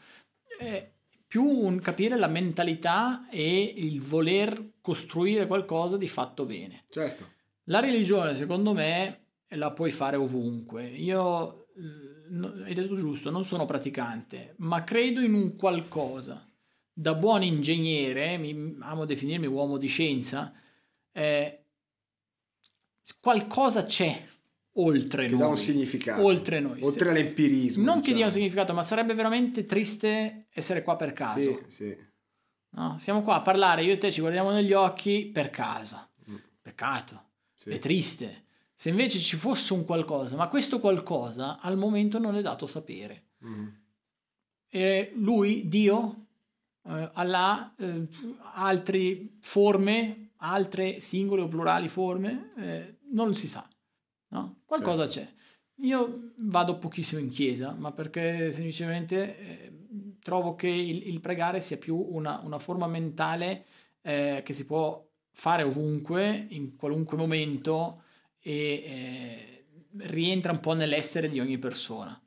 [0.57, 0.89] È
[1.27, 6.85] più un capire la mentalità e il voler costruire qualcosa di fatto bene.
[6.89, 7.35] Certo.
[7.65, 10.87] La religione, secondo me, la puoi fare ovunque.
[10.87, 11.67] Io,
[12.29, 16.45] eh, hai detto giusto, non sono praticante, ma credo in un qualcosa.
[16.93, 20.51] Da buon ingegnere, mi, amo definirmi uomo di scienza,
[21.11, 21.63] eh,
[23.19, 24.25] qualcosa c'è
[24.73, 25.39] oltre che noi.
[25.39, 26.23] dà un significato.
[26.23, 26.81] Oltre noi.
[26.81, 27.83] Oltre all'empirismo.
[27.83, 28.05] Non diciamo.
[28.05, 31.39] che dia un significato, ma sarebbe veramente triste essere qua per caso.
[31.39, 31.97] Sì, sì.
[32.69, 32.97] No?
[32.97, 36.09] Siamo qua a parlare, io e te ci guardiamo negli occhi per caso.
[36.29, 36.35] Mm.
[36.61, 37.23] Peccato.
[37.53, 37.69] Sì.
[37.69, 38.45] È triste.
[38.79, 43.29] Se invece ci fosse un qualcosa, ma questo qualcosa al momento non è dato sapere.
[43.43, 43.67] Mm.
[44.69, 46.27] E lui, Dio,
[46.83, 48.07] eh, Allah, eh,
[48.53, 53.67] altre forme, altre singole o plurali forme, eh, non si sa.
[54.27, 54.59] No?
[54.63, 55.31] Qualcosa Certo.
[55.31, 55.85] c'è.
[55.87, 61.77] Io vado pochissimo in chiesa, ma perché semplicemente eh, trovo che il, il pregare sia
[61.77, 63.65] più una, una forma mentale
[64.03, 68.03] eh, che si può fare ovunque, in qualunque momento
[68.47, 69.65] e eh,
[70.07, 72.17] rientra un po' nell'essere di ogni persona.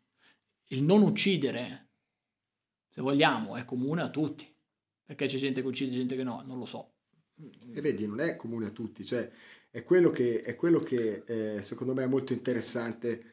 [0.66, 1.92] Il non uccidere,
[2.90, 4.46] se vogliamo, è comune a tutti.
[5.02, 6.92] Perché c'è gente che uccide gente che no, non lo so.
[7.74, 9.30] E vedi, non è comune a tutti, cioè
[9.70, 13.24] è quello che, è quello che eh, secondo me è molto interessante,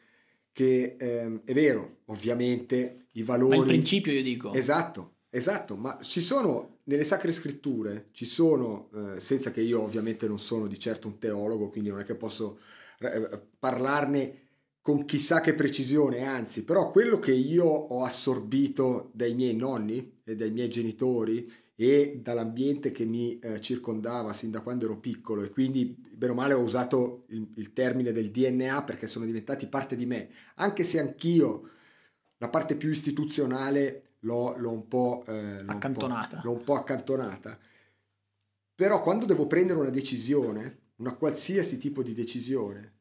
[0.53, 3.57] che ehm, è vero, ovviamente i valori...
[3.57, 4.53] Ma il principio io dico.
[4.53, 10.25] Esatto, esatto, ma ci sono nelle sacre scritture, ci sono, eh, senza che io ovviamente
[10.25, 12.76] non sono di certo un teologo, quindi non è che posso eh,
[13.59, 14.45] parlarne
[14.81, 20.35] con chissà che precisione, anzi, però quello che io ho assorbito dai miei nonni e
[20.35, 25.51] dai miei genitori e dall'ambiente che mi eh, circondava sin da quando ero piccolo e
[25.51, 29.95] quindi bene o male ho usato il, il termine del DNA perché sono diventati parte
[29.95, 31.69] di me, anche se anch'io
[32.37, 36.35] la parte più istituzionale l'ho, l'ho un po' eh, l'ho accantonata.
[36.37, 37.59] Un po', l'ho un po' accantonata.
[38.73, 42.93] Però quando devo prendere una decisione, una qualsiasi tipo di decisione,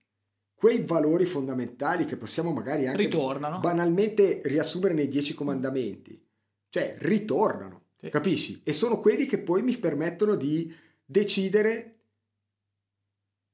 [0.54, 3.60] quei valori fondamentali che possiamo magari anche Ritornano.
[3.60, 6.18] banalmente riassumere nei dieci comandamenti,
[6.68, 8.08] cioè ritornano, Sì.
[8.10, 8.60] capisci?
[8.64, 10.72] E sono quelli che poi mi permettono di
[11.04, 11.92] decidere,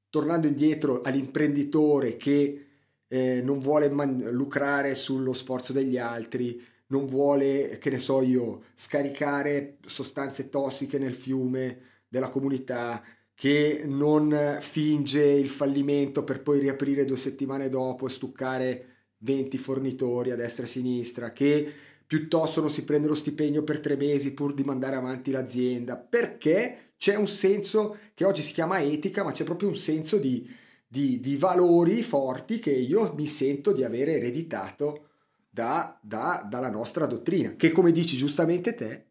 [0.09, 2.67] tornando indietro all'imprenditore che
[3.07, 8.63] eh, non vuole man- lucrare sullo sforzo degli altri, non vuole, che ne so io,
[8.75, 13.03] scaricare sostanze tossiche nel fiume della comunità,
[13.35, 18.85] che non finge il fallimento per poi riaprire due settimane dopo e stuccare
[19.17, 21.73] 20 fornitori a destra e a sinistra, che
[22.05, 26.93] piuttosto non si prende lo stipendio per tre mesi pur di mandare avanti l'azienda, perché
[26.97, 30.47] c'è un senso che oggi si chiama etica, ma c'è proprio un senso di,
[30.87, 35.09] di, di valori forti che io mi sento di avere ereditato
[35.49, 39.05] da, da, dalla nostra dottrina, che come dici giustamente te,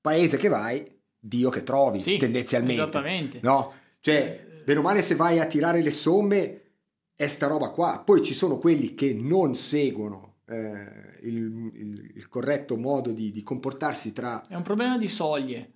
[0.00, 0.84] paese che vai,
[1.26, 2.82] Dio che trovi, Sì, tendenzialmente.
[2.82, 3.38] Esattamente.
[3.42, 3.72] No?
[4.00, 6.60] Cioè, bene o male se vai a tirare le somme,
[7.16, 8.02] è sta roba qua.
[8.04, 10.84] Poi ci sono quelli che non seguono eh,
[11.22, 14.46] il, il- il corretto modo di, di comportarsi tra...
[14.46, 15.70] È un problema di soglie.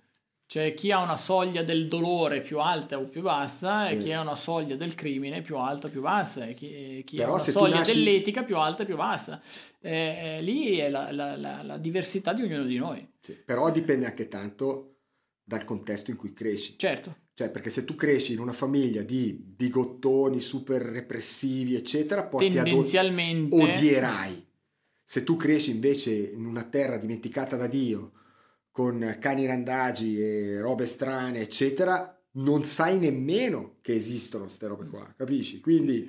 [0.45, 4.03] Cioè chi ha una soglia del dolore più alta o più bassa e Sì.
[4.05, 7.27] chi ha una soglia del crimine più alta o più bassa e chi, chi ha
[7.27, 9.41] una soglia nasci- dell'etica più alta o più bassa.
[9.79, 13.07] Eh, eh, lì è la, la- la- la diversità di ognuno di noi.
[13.21, 14.97] sì, però dipende anche tanto
[15.49, 16.75] dal contesto in cui cresci.
[16.77, 22.55] Certo, Cioè, perché se tu cresci in una famiglia di bigottoni super repressivi, eccetera, porti
[22.59, 23.55] ad tendenzialmente...
[23.59, 24.45] odierai.
[25.03, 28.11] Se tu cresci invece in una terra dimenticata da Dio,
[28.71, 35.11] con cani randagi e robe strane, eccetera, non sai nemmeno che esistono queste robe qua,
[35.17, 35.59] capisci?
[35.61, 36.07] Quindi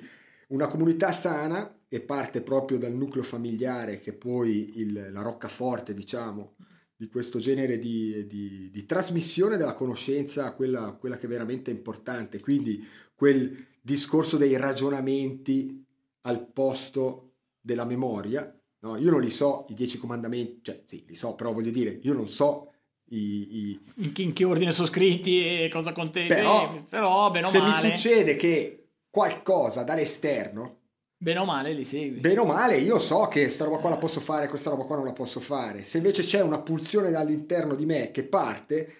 [0.49, 6.55] una comunità sana e parte proprio dal nucleo familiare che poi il- la roccaforte, diciamo,
[7.01, 12.39] di questo genere di, di- di trasmissione della conoscenza, quella, quella che è veramente importante.
[12.39, 12.85] Quindi
[13.15, 15.83] quel discorso dei ragionamenti
[16.21, 18.55] al posto della memoria.
[18.81, 21.97] No, io non li so i dieci comandamenti, cioè sì, li so, però voglio dire,
[22.03, 22.71] io non so
[23.09, 26.39] i, i- In che, in che ordine sono scritti e cosa contengono.
[26.39, 30.80] Però, però bene o se mi male, succede che qualcosa dall'esterno,
[31.21, 32.19] bene o male li segui.
[32.19, 34.95] bene o male, io so che questa roba qua la posso fare, questa roba qua
[34.95, 35.85] non la posso fare.
[35.85, 38.95] Se invece c'è una pulsione dall'interno di me che parte,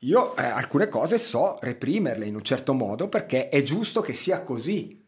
[0.00, 4.42] io eh, alcune cose so reprimerle in un certo modo perché è giusto che sia
[4.42, 5.02] così,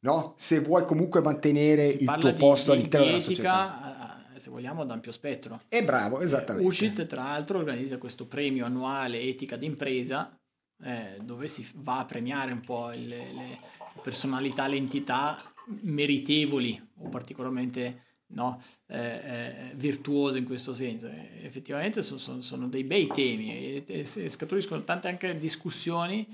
[0.00, 0.34] no?
[0.36, 3.74] Se vuoi comunque mantenere si il tuo di, posto di- all'interno della società.
[3.74, 5.62] etica, eh, se vogliamo, ad ampio spettro.
[5.66, 6.68] È bravo, esattamente.
[6.68, 10.38] UCIT, tra l'altro, organizza questo premio annuale etica d'impresa,
[10.84, 13.58] eh, dove si va a premiare un po' le, le
[14.02, 15.36] personalità, le entità
[15.82, 21.08] meritevoli o particolarmente no, eh, eh, virtuose in questo senso.
[21.08, 26.26] Effettivamente so- so- sono dei bei temi e, e- e scaturiscono tante anche discussioni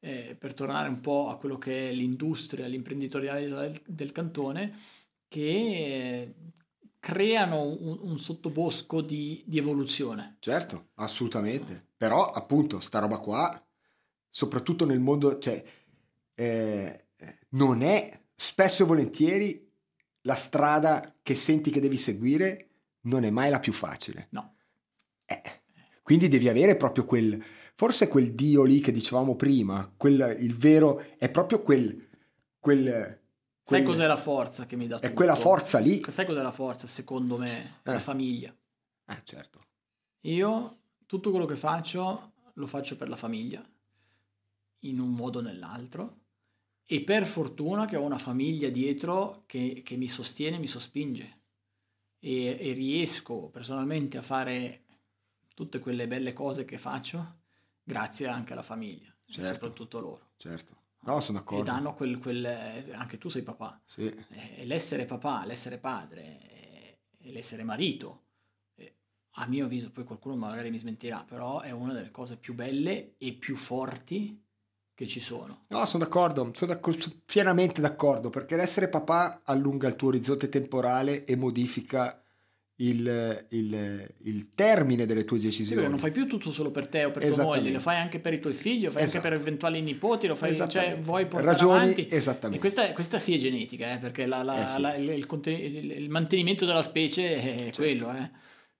[0.00, 4.78] eh, per tornare un po' a quello che è l'industria, l'imprenditoriale del, del cantone,
[5.28, 6.34] che
[7.00, 10.36] creano un, un sottobosco di, di, evoluzione.
[10.40, 11.88] Certo, assolutamente.
[11.96, 13.62] Però appunto sta roba qua,
[14.28, 15.62] soprattutto nel mondo, cioè,
[16.34, 17.03] eh,
[17.50, 19.70] non è spesso e volentieri
[20.22, 22.68] la strada che senti che devi seguire
[23.02, 24.28] non è mai la più facile.
[24.30, 24.56] No.
[25.26, 25.42] Eh,
[26.02, 27.42] quindi devi avere proprio quel,
[27.74, 32.08] forse quel Dio lì che dicevamo prima, quel, il vero, è proprio quel,
[32.58, 33.22] quel
[33.66, 35.06] Sai cos'è la forza che mi dà tutto?
[35.06, 36.04] È quella forza lì.
[36.08, 37.80] Sai cos'è la forza, secondo me?
[37.82, 37.92] Eh.
[37.92, 38.54] La famiglia.
[39.06, 39.60] Eh, certo.
[40.22, 43.64] Io tutto quello che faccio lo faccio per la famiglia,
[44.80, 46.23] in un modo o nell'altro,
[46.86, 51.40] e per fortuna che ho una famiglia dietro che, che mi sostiene, mi sospinge,
[52.18, 54.82] e, e riesco personalmente a fare
[55.54, 57.42] tutte quelle belle cose che faccio
[57.82, 59.54] grazie anche alla famiglia, certo.
[59.54, 60.30] soprattutto loro.
[60.36, 60.82] Certo.
[61.00, 61.62] No, sono d'accordo.
[61.62, 62.46] E danno quel, quel,
[62.94, 63.80] anche tu sei papà.
[63.84, 64.12] Sì.
[64.30, 66.38] E l'essere papà, l'essere padre,
[67.18, 68.22] e l'essere marito,
[69.36, 73.14] a mio avviso, poi qualcuno magari mi smentirà, però è una delle cose più belle
[73.18, 74.43] e più forti
[74.94, 75.60] che ci sono.
[75.68, 81.24] No, sono d'accordo, sono, d'accordo, pienamente d'accordo, perché l'essere papà allunga il tuo orizzonte temporale
[81.24, 82.18] e modifica
[82.76, 85.82] il, il, il, termine delle tue decisioni.
[85.82, 88.18] Sì, non fai più tutto solo per te o per tua moglie, lo fai anche
[88.18, 89.26] per i tuoi figli, lo fai esatto.
[89.26, 92.08] anche per eventuali nipoti, lo fai, cioè vuoi portare Ragioni, avanti.
[92.10, 92.56] Esattamente.
[92.56, 94.80] E questa, questa sì è genetica, eh, perché la, la, eh sì.
[94.80, 97.82] la, il, il, mantenimento della specie è certo.
[97.82, 98.12] quello.
[98.12, 98.30] Eh.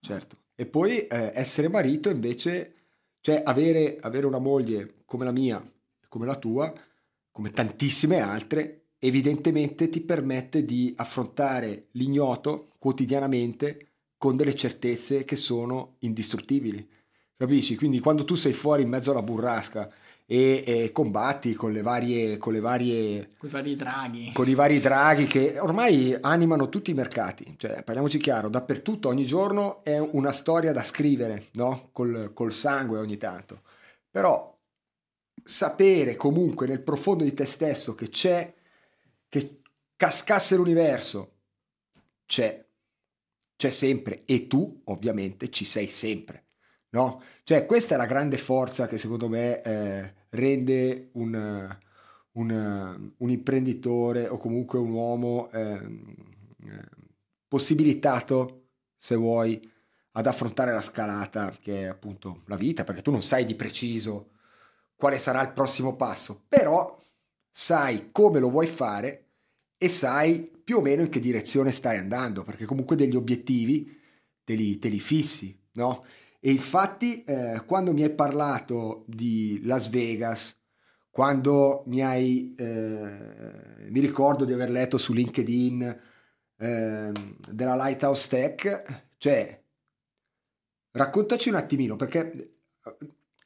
[0.01, 0.37] Certo.
[0.57, 2.75] E poi eh, essere marito invece,
[3.21, 5.63] cioè avere, avere una moglie come la mia,
[6.15, 6.73] come la tua,
[7.33, 15.97] come tantissime altre, evidentemente ti permette di affrontare l'ignoto quotidianamente con delle certezze che sono
[16.01, 16.89] indistruttibili.
[17.37, 17.75] Capisci?
[17.75, 19.91] Quindi quando tu sei fuori in mezzo alla burrasca
[20.25, 24.55] e, e combatti con le varie con le varie con i vari draghi con i
[24.55, 29.99] vari draghi che ormai animano tutti i mercati cioè parliamoci chiaro dappertutto ogni giorno è
[29.99, 31.91] una storia da scrivere no?
[31.93, 33.61] col, col sangue ogni tanto
[34.11, 34.54] però
[35.45, 38.53] sapere comunque nel profondo di te stesso che c'è
[39.29, 39.61] che
[39.95, 41.33] cascasse l'universo
[42.25, 42.67] c'è,
[43.55, 46.47] c'è sempre e tu ovviamente ci sei sempre,
[46.91, 47.23] no?
[47.45, 51.77] Cioè questa è la grande forza che secondo me eh, rende un,
[52.33, 55.81] un, un, imprenditore o comunque un uomo eh,
[57.47, 59.71] possibilitato, se vuoi,
[60.13, 64.31] ad affrontare la scalata che è appunto la vita, perché tu non sai di preciso
[64.97, 66.99] quale sarà il prossimo passo, però
[67.51, 69.29] sai come lo vuoi fare
[69.77, 74.01] e sai più o meno in che direzione stai andando, perché comunque degli obiettivi
[74.43, 76.05] te li, te li fissi, no?
[76.41, 80.55] E infatti eh, quando mi hai parlato di Las Vegas,
[81.11, 86.01] quando mi hai, eh, mi ricordo di aver letto su LinkedIn
[86.59, 87.13] eh,
[87.51, 89.63] della Lighthouse Tech, cioè
[90.91, 92.57] raccontaci un attimino perché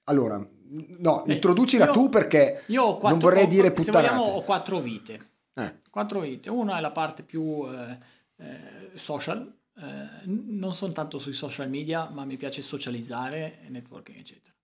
[0.04, 4.09] allora no, Beh, introducila io, tu perché io quattro, non vorrei dire puttanate.
[4.09, 5.31] Se vogliamo ho quattro vite.
[5.54, 5.81] Eh.
[5.90, 6.50] Quattro vite.
[6.50, 7.98] Una è la parte più eh,
[8.37, 14.54] eh, social, eh, non sono tanto sui social media, ma mi piace socializzare, networking, eccetera.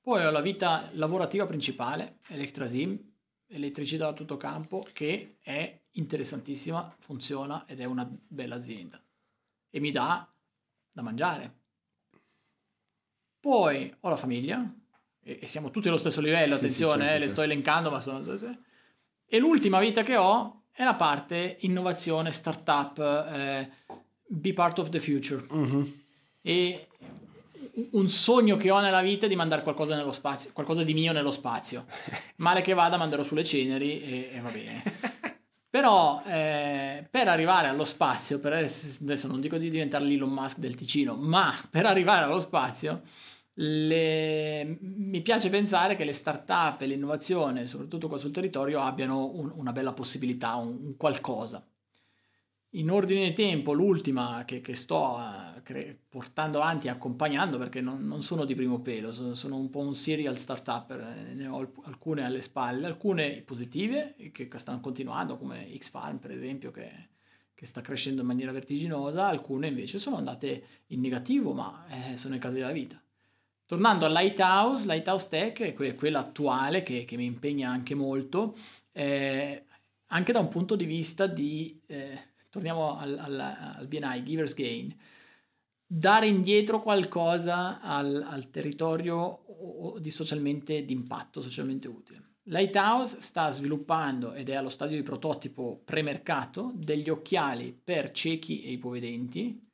[0.00, 2.98] Poi ho la vita lavorativa principale, Electrasim,
[3.46, 9.00] elettricità da tutto campo, che è interessantissima, funziona ed è una bella azienda.
[9.68, 10.28] E mi dà
[10.90, 11.58] da mangiare.
[13.38, 14.74] Poi ho la famiglia,
[15.30, 17.52] e, e siamo tutti allo stesso livello, sì, attenzione, sì, certo, eh, le sto certo.
[17.52, 18.22] elencando, ma sono...
[19.26, 23.70] E l'ultima vita che ho è la parte innovazione, startup, eh,
[24.26, 25.44] be part of the future.
[25.48, 25.92] Uh-huh.
[26.42, 26.88] E
[27.92, 31.12] un sogno che ho nella vita è di mandare qualcosa nello spazio, qualcosa di mio
[31.12, 31.86] nello spazio.
[32.36, 34.82] Male che vada, manderò sulle ceneri e, e va bene.
[35.70, 40.74] Però eh, per arrivare allo spazio, per, adesso non dico di diventare l'Elon Musk del
[40.74, 43.02] Ticino, ma per arrivare allo spazio
[43.54, 44.78] le...
[44.80, 49.72] mi piace pensare che le start-up e l'innovazione, soprattutto qua sul territorio, abbiano un, una
[49.72, 51.64] bella possibilità, un, un, qualcosa.
[52.74, 57.80] In ordine di tempo, l'ultima che, che sto uh, cre- portando avanti e accompagnando, perché
[57.80, 61.48] non, non, sono di primo pelo, sono, sono un po' un serial startup, eh, ne
[61.48, 67.08] ho alcune alle spalle, alcune positive che stanno continuando, come X-Farm per esempio, che,
[67.54, 72.36] che sta crescendo in maniera vertiginosa, alcune invece sono andate in negativo, ma eh, sono
[72.36, 73.02] i casi della vita.
[73.70, 78.56] Tornando al Lighthouse, Lighthouse Tech è quella attuale che, che mi impegna anche molto,
[78.90, 79.64] eh,
[80.06, 83.38] anche da un punto di vista di, eh, torniamo al, al,
[83.76, 84.92] al, BNI, Givers Gain,
[85.86, 89.44] dare indietro qualcosa al, al territorio
[90.00, 92.38] di socialmente d'impatto, socialmente utile.
[92.48, 98.72] Lighthouse sta sviluppando ed è allo stadio di prototipo premercato degli occhiali per ciechi e
[98.72, 99.69] ipovedenti,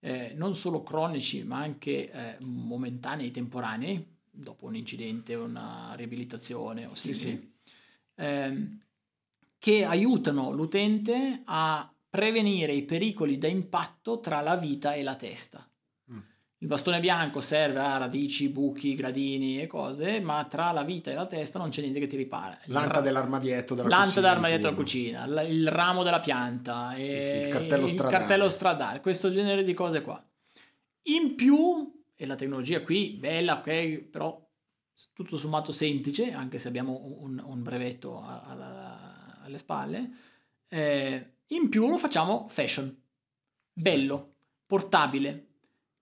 [0.00, 6.94] eh, non solo cronici ma anche eh, momentanei, temporanei, dopo un incidente, una riabilitazione o
[6.94, 7.52] simili, sì, sì.
[8.14, 8.78] eh,
[9.58, 15.68] che aiutano l'utente a prevenire i pericoli da impatto tra la vita e la testa.
[16.60, 21.14] Il bastone bianco serve a radici, buchi, gradini e cose, ma tra la vita e
[21.14, 22.58] la testa non c'è niente che ti ripara.
[22.64, 24.22] L'anta dell'armadietto della L'anta cucina.
[24.22, 29.30] dell'armadietto della cucina, il ramo della pianta, sì, sì, il, cartello il cartello stradale, questo
[29.30, 30.20] genere di cose qua.
[31.02, 34.44] In più, e la tecnologia qui, bella, ok, però
[35.12, 40.10] tutto sommato semplice, anche se abbiamo un, un brevetto a, a, alle spalle,
[40.68, 43.00] eh, in più lo facciamo fashion,
[43.72, 44.34] bello,
[44.66, 45.47] portabile,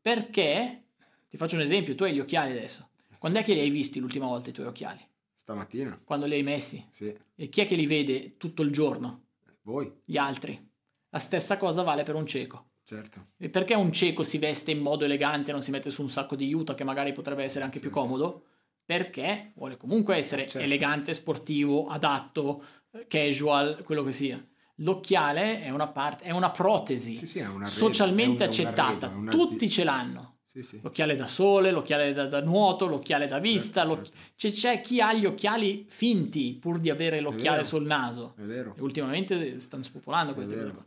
[0.06, 0.84] perché,
[1.28, 2.90] ti faccio un esempio, tu hai gli occhiali adesso.
[3.18, 5.04] Quando è che li hai visti l'ultima volta i tuoi occhiali?
[5.42, 6.00] Stamattina.
[6.04, 6.86] Quando li hai messi?
[6.92, 7.12] Sì.
[7.34, 9.24] E chi è che li vede tutto il giorno?
[9.62, 9.92] Voi.
[10.04, 10.64] Gli altri.
[11.08, 12.68] La stessa cosa vale per un cieco.
[12.84, 13.30] Certo.
[13.36, 16.36] E perché un cieco si veste in modo elegante non si mette su un sacco
[16.36, 17.92] di juta che magari potrebbe essere anche certo.
[17.92, 18.44] più comodo?
[18.84, 20.58] Perché vuole comunque essere certo.
[20.64, 22.64] elegante, sportivo, adatto,
[23.08, 24.46] casual, quello che sia.
[24.80, 29.08] L'occhiale è una, parte, è una protesi sì, sì, è una socialmente è un, accettata,
[29.08, 29.30] una...
[29.30, 30.34] tutti ce l'hanno.
[30.44, 33.86] Sì, l'occhiale da sole, l'occhiale da, da nuoto, l'occhiale da vista.
[33.86, 34.16] Certo, certo.
[34.36, 38.34] C'è, c'è, chi ha gli occhiali finti pur di avere l'occhiale sul naso.
[38.38, 38.74] È vero.
[38.76, 40.84] E ultimamente stanno spopolando queste cose.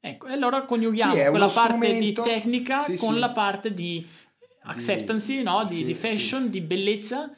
[0.00, 4.04] Ecco, e allora coniughiamo quella parte di tecnica con la parte di
[4.64, 5.64] acceptance, di, no?
[5.64, 7.32] di, di fashion, di bellezza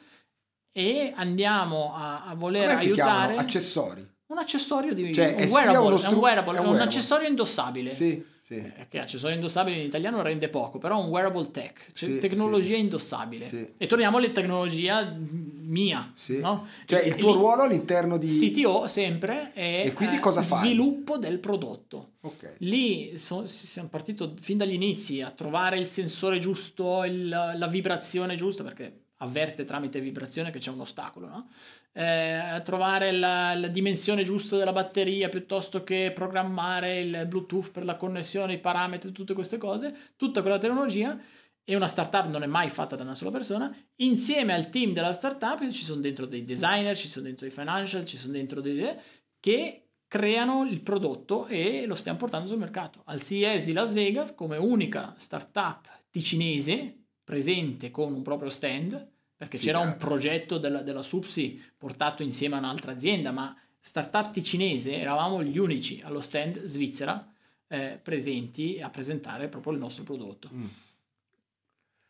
[0.71, 3.37] e andiamo a, a voler Come aiutare.
[3.37, 7.95] accessori un accessorio di cioè, un wearable, stru- un, wearable, un, un accessorio indossabile.
[7.95, 8.55] Sì, sì.
[8.55, 12.75] Eh, che accessorio indossabile in italiano rende poco, però un wearable tech, cioè sì, tecnologia
[12.75, 12.81] sì.
[12.81, 13.73] indossabile.
[13.77, 16.67] E torniamo alle tecnologia mia, no?
[16.85, 20.43] Cioè e, il tuo lì, ruolo all'interno di CTO sempre è e quindi cosa eh,
[20.43, 20.59] fai?
[20.59, 22.11] sviluppo del prodotto.
[22.21, 22.53] Okay.
[22.57, 28.35] Lì so, siamo partiti fin dagli inizi a trovare il sensore giusto, il, la vibrazione
[28.35, 31.49] giusta, perché avverte tramite vibrazione che c'è un ostacolo, no?
[31.93, 37.95] eh, trovare la, la, dimensione giusta della batteria piuttosto che programmare il Bluetooth per la
[37.95, 41.17] connessione, i parametri, tutte queste cose, tutta quella tecnologia
[41.63, 45.13] e una startup non è mai fatta da una sola persona, insieme al team della
[45.13, 48.95] startup ci sono dentro dei designer, ci sono dentro i financial, ci sono dentro dei
[49.39, 53.01] che creano il prodotto e lo stiamo portando sul mercato.
[53.05, 58.91] Al CES di Las Vegas come unica startup ticinese presente con un proprio stand,
[59.35, 59.79] perché Figata.
[59.79, 65.43] c'era un progetto della, della Subsi portato insieme a un'altra azienda, ma startup ticinese eravamo
[65.43, 67.29] gli unici allo stand svizzera
[67.67, 70.49] eh, presenti a presentare proprio il nostro prodotto.
[70.53, 70.65] Mm.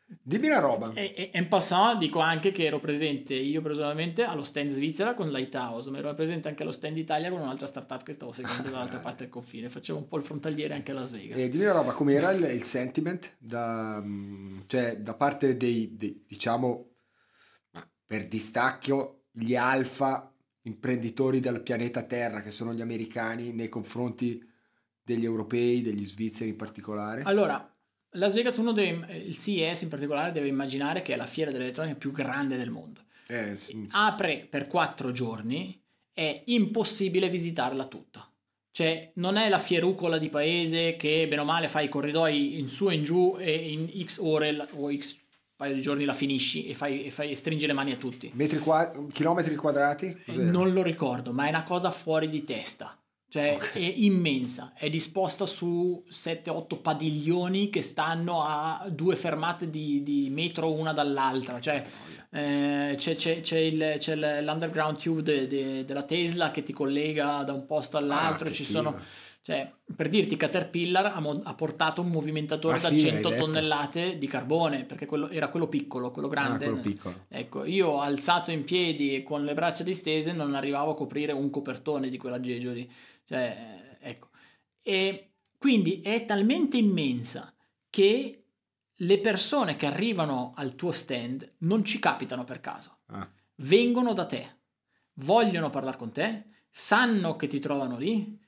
[0.08, 0.92] Dimmi una roba.
[0.94, 5.32] E, e, en passant dico anche che ero presente io personalmente allo stand svizzera con
[5.32, 9.00] Lighthouse, ma ero presente anche allo stand Italia con un'altra startup che stavo seguendo dall'altra
[9.00, 9.68] parte del confine.
[9.68, 11.40] Facevo un po' il frontaliere anche a Las Vegas.
[11.40, 14.04] E dimmi una roba, com'era il, il sentiment da,
[14.68, 16.92] cioè, da parte dei, dei, diciamo,
[18.06, 24.44] per distacco, gli alfa imprenditori del pianeta Terra, che sono gli americani, nei confronti
[25.04, 27.24] degli europei, degli svizzeri in particolare?
[27.24, 27.75] Allora,
[28.16, 31.96] Las Vegas, uno dei, il CES in particolare, deve immaginare che è la fiera dell'elettronica
[31.96, 33.02] più grande del mondo.
[33.28, 33.88] Eh, sì.
[33.92, 35.80] Apre per quattro giorni,
[36.14, 38.30] è impossibile visitarla tutta.
[38.72, 42.68] Cioè, non è la fierucola di paese che bene o male fa i corridoi in
[42.68, 45.18] su e in giù e in X ore o X
[45.56, 48.30] paio di giorni la finisci e fai, e fai stringi le mani a tutti.
[48.34, 50.22] Metri qua- chilometri quadrati?
[50.26, 50.52] Cos'era?
[50.52, 52.98] Non lo ricordo, ma è una cosa fuori di testa.
[53.36, 53.84] Cioè okay.
[53.84, 60.72] è immensa, è disposta su 7-8 padiglioni che stanno a due fermate di, di metro
[60.72, 61.60] una dall'altra.
[61.60, 61.84] Cioè,
[62.30, 67.44] eh, c'è, c'è, c'è, il, c'è, l'underground tube de, de, della Tesla che ti collega
[67.44, 68.48] da un posto all'altro.
[68.48, 68.80] Ah, ci figa.
[68.80, 69.00] sono,
[69.46, 73.32] cioè, per dirti, Caterpillar ha, mo- ha portato un movimentatore Ah, da sì, 100 l'hai
[73.38, 73.46] detto.
[73.46, 76.66] tonnellate di carbone perché quello, era quello piccolo, quello grande.
[76.66, 77.26] Ah, quello piccolo.
[77.28, 81.52] Ecco, io alzato in piedi e con le braccia distese non arrivavo a coprire un
[81.52, 82.92] copertone di quell'aggeggio lì.
[83.24, 84.30] Cioè, ecco.
[84.82, 87.54] E quindi è talmente immensa
[87.92, 88.46] che
[88.96, 92.98] le persone che arrivano al tuo stand non ci capitano per caso.
[93.12, 93.30] Ah.
[93.58, 94.58] Vengono da te,
[95.18, 98.42] vogliono parlare con te, sanno che ti trovano lì,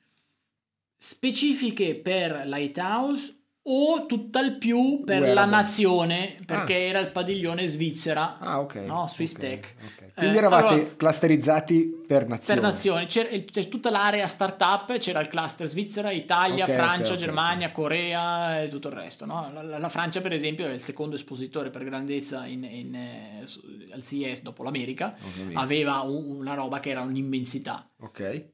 [0.98, 3.34] specifiche per Lighthouse
[3.70, 5.34] o tutt'al più per Wearable.
[5.34, 6.78] la nazione, perché Ah.
[6.80, 8.38] era il padiglione Svizzera.
[8.40, 8.76] Ah, ok.
[8.86, 9.76] No, Swiss ok, Tech.
[9.86, 10.14] ok.
[10.16, 12.60] Quindi Eh, eravate allora- clusterizzati per nazioni.
[12.60, 17.18] Per nazioni, c'era, c'era tutta l'area startup, c'era il cluster Svizzera, Italia, okay, Francia, okay,
[17.18, 17.72] Germania, okay.
[17.74, 19.26] Corea e tutto il resto.
[19.26, 19.52] No?
[19.54, 23.44] La, la, la, Francia, per esempio, è il secondo espositore per grandezza in, in, eh,
[23.92, 25.18] al CES dopo l'America.
[25.54, 27.90] Aveva un, una roba che era un'immensità.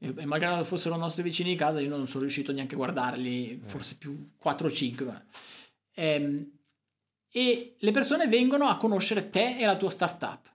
[0.00, 3.60] E, e, malgrado fossero nostri vicini di casa, io non sono riuscito neanche a guardarli,
[3.62, 3.68] eh.
[3.68, 5.26] forse più 4 o 5.
[5.94, 6.50] Ehm,
[7.30, 10.52] e le persone vengono a conoscere te e la tua startup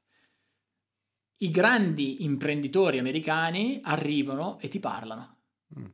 [1.41, 5.37] i grandi imprenditori americani arrivano e ti parlano.
[5.77, 5.85] Mm.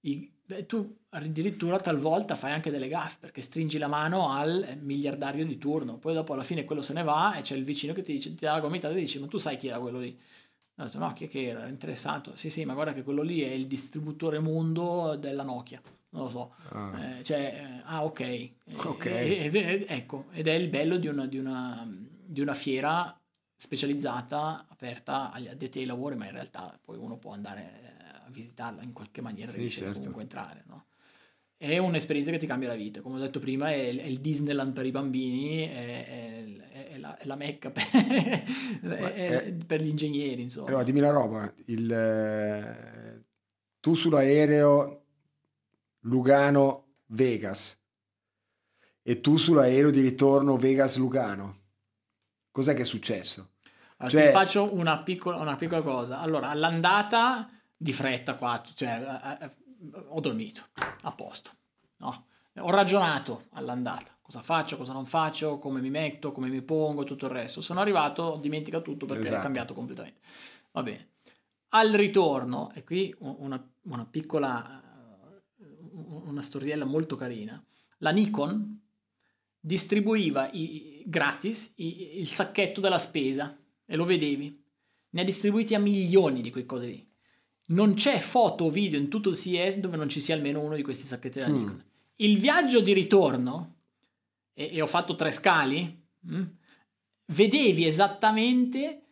[0.00, 5.44] I, beh, tu addirittura talvolta fai anche delle gaffe perché stringi la mano al miliardario
[5.46, 8.02] di turno, poi dopo alla fine quello se ne va e c'è il vicino che
[8.02, 9.98] ti dice, ti dà la gomitata e ti dice ma tu sai chi era quello
[9.98, 10.18] lì?
[10.76, 11.66] Ho detto no, chi è che era?
[11.66, 12.36] Interessato?
[12.36, 15.80] Sì, sì, ma guarda che quello lì è il distributore mondo della Nokia.
[16.10, 16.54] Non lo so.
[16.70, 18.50] Ah, eh, cioè, eh, ah ok.
[18.84, 19.06] Ok.
[19.06, 21.84] Eh, eh, ecco, ed è il bello di una, di una,
[22.24, 23.17] di una fiera
[23.60, 28.30] specializzata, aperta agli addetti ai lavori, ma in realtà poi uno può andare eh, a
[28.30, 29.98] visitarla in qualche maniera, sì, riesce certo.
[29.98, 30.84] comunque entrare, no?
[31.56, 34.72] È un'esperienza che ti cambia la vita, come ho detto prima, è, è il Disneyland
[34.72, 37.82] per i bambini, è, è, è la, la, mecca per,
[39.66, 40.68] per, gli ingegneri, insomma.
[40.68, 43.24] Allora, dimmi una roba, il,
[43.80, 45.02] tu sull'aereo
[46.02, 47.80] Lugano-Vegas
[49.02, 51.57] e tu sull'aereo di ritorno Vegas-Lugano,
[52.58, 53.50] Cos'è che è successo?
[53.98, 54.26] Allora, cioè...
[54.26, 56.18] Ti faccio una piccola, una piccola cosa.
[56.18, 59.50] Allora, all'andata di fretta qua, cioè, eh, eh,
[60.08, 60.62] ho dormito,
[61.02, 61.52] a posto.
[61.98, 62.26] No?
[62.58, 64.10] Ho ragionato all'andata.
[64.20, 67.60] Cosa faccio, cosa non faccio, come mi metto, come mi pongo, tutto il resto.
[67.60, 69.38] Sono arrivato, ho dimenticato tutto perché esatto.
[69.38, 70.18] è cambiato completamente.
[70.72, 71.10] Va bene.
[71.68, 74.82] Al ritorno, e qui una, una piccola,
[76.00, 77.64] una storiella molto carina,
[77.98, 78.80] la Nikon
[79.60, 83.56] distribuiva i, gratis il sacchetto della spesa
[83.86, 84.62] e lo vedevi.
[85.10, 87.06] Ne ha distribuiti a milioni di quelle cose lì.
[87.70, 90.74] Non c'è foto o video in tutto il CES dove non ci sia almeno uno
[90.74, 91.54] di questi sacchetti da mm.
[91.54, 91.84] Nikon.
[92.16, 93.76] Il viaggio di ritorno,
[94.52, 96.44] e, e ho fatto tre scali, mh, mm,
[97.26, 99.02] vedevi esattamente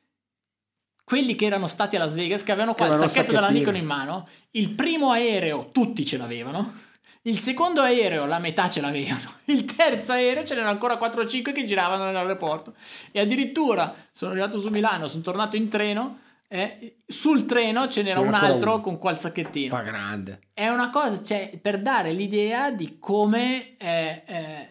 [1.05, 3.87] quelli che erano stati a Las Vegas che avevano qua il sacchetto della Nikon in
[3.87, 4.29] mano.
[4.51, 6.85] Il primo aereo tutti ce l'avevano
[7.27, 11.27] il secondo aereo la metà ce l'avevano, il terzo aereo ce n'erano ancora 4 o
[11.27, 12.75] 5 che giravano nell'aeroporto
[13.13, 18.21] e addirittura sono arrivato su Milano, sono tornato in treno eh, sul treno ce n'era
[18.21, 18.81] un altro uno.
[18.81, 19.75] con qual sacchettino.
[19.75, 20.41] Ma grande.
[20.53, 24.69] È una cosa, cioè, per dare l'idea di come è, è,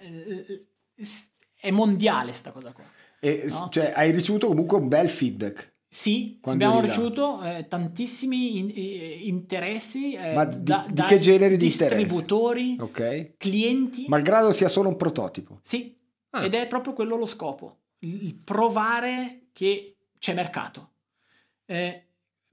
[1.59, 2.83] è mondiale sta cosa qua.
[3.19, 3.67] E, no?
[3.69, 5.73] Cioè, hai ricevuto comunque un bel feedback.
[5.95, 11.19] Sì, Quando abbiamo ricevuto eh, tantissimi in, eh, interessi eh, Ma di, da, di che
[11.19, 13.35] genere di distributori, okay.
[13.37, 14.03] clienti.
[14.09, 15.59] Malgrado sia solo un prototipo.
[15.61, 15.95] Sì,
[16.31, 16.43] ah.
[16.43, 20.89] ed è proprio quello lo scopo, il provare che c'è mercato.
[21.65, 22.03] Eh,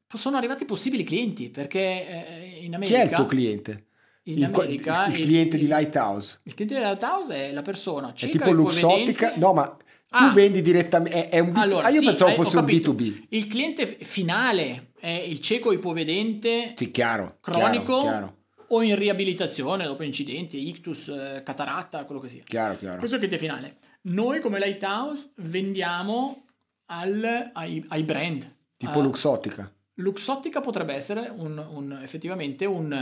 [0.07, 2.97] sono arrivati possibili clienti perché eh, in America...
[2.97, 3.87] Chi è il tuo cliente?
[4.25, 6.39] In il, America, il, il cliente il, di Lighthouse.
[6.45, 9.77] Il cliente di Lighthouse è la persona È tipo Luxottica, no ma
[10.15, 10.29] Ah.
[10.29, 11.59] Tu vendi direttamente, è, è un B2B.
[11.59, 13.23] Allora, ah, io sì, pensavo fosse un B2B.
[13.31, 18.37] Il cliente finale è il cieco ipovedente sì, chiaro, cronico chiaro, chiaro.
[18.69, 22.43] o in riabilitazione dopo incidenti, ictus, eh, cataratta, quello che sia.
[22.45, 22.99] Chiaro, chiaro.
[22.99, 23.77] Questo è il cliente finale.
[24.03, 26.45] Noi come Lighthouse vendiamo
[26.87, 28.55] al, ai, ai, brand.
[28.77, 29.73] Tipo uh, Luxottica.
[29.95, 32.93] Luxottica potrebbe essere un, un, effettivamente un,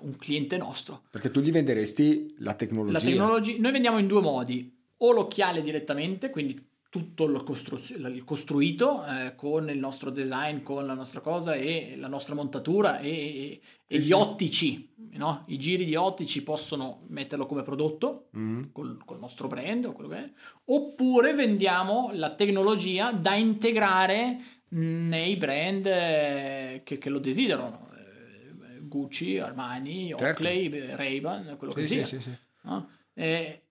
[0.00, 1.04] un, cliente nostro.
[1.10, 2.98] Perché tu gli venderesti la tecnologia.
[2.98, 3.56] La tecnologia.
[3.58, 9.34] Noi vendiamo in due modi o l'occhiale direttamente, quindi tutto il, costru- il costruito eh,
[9.36, 13.98] con il nostro design, con la nostra cosa e la nostra montatura e, e, e
[13.98, 15.44] gli ottici, no?
[15.48, 18.62] i giri di ottici possono metterlo come prodotto mm.
[18.72, 20.32] col, col, nostro brand o quello che è,
[20.66, 24.38] oppure vendiamo la tecnologia da integrare
[24.70, 27.86] nei brand eh, che, che, lo desiderano.
[27.96, 30.42] Eh, Gucci, Armani, certo.
[30.42, 32.04] Oakley, Ray-Ban, quello sì, che sia.
[32.06, 32.30] Sì, sì,
[32.62, 32.90] no?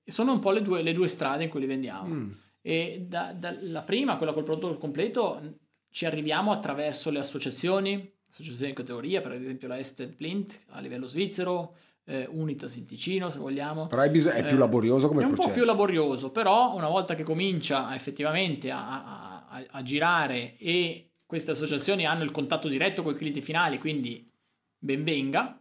[0.07, 2.13] Sono un po' le due, le due, strade in cui li vendiamo.
[2.13, 2.31] Mm.
[2.61, 5.57] E da, da, la prima, quella col prodotto completo,
[5.89, 11.07] ci arriviamo attraverso le associazioni, associazioni di categoria, per esempio la Ested Plint a livello
[11.07, 11.75] svizzero,
[12.07, 13.87] eh, Unitas in Ticino se vogliamo.
[13.87, 15.41] Però è, bis- è più eh, laborioso come è processo.
[15.41, 20.57] È un po' più laborioso, però una volta che comincia effettivamente a, a, a, girare
[20.57, 24.29] e queste associazioni hanno il contatto diretto con i clienti finali, quindi
[24.77, 25.59] ben venga.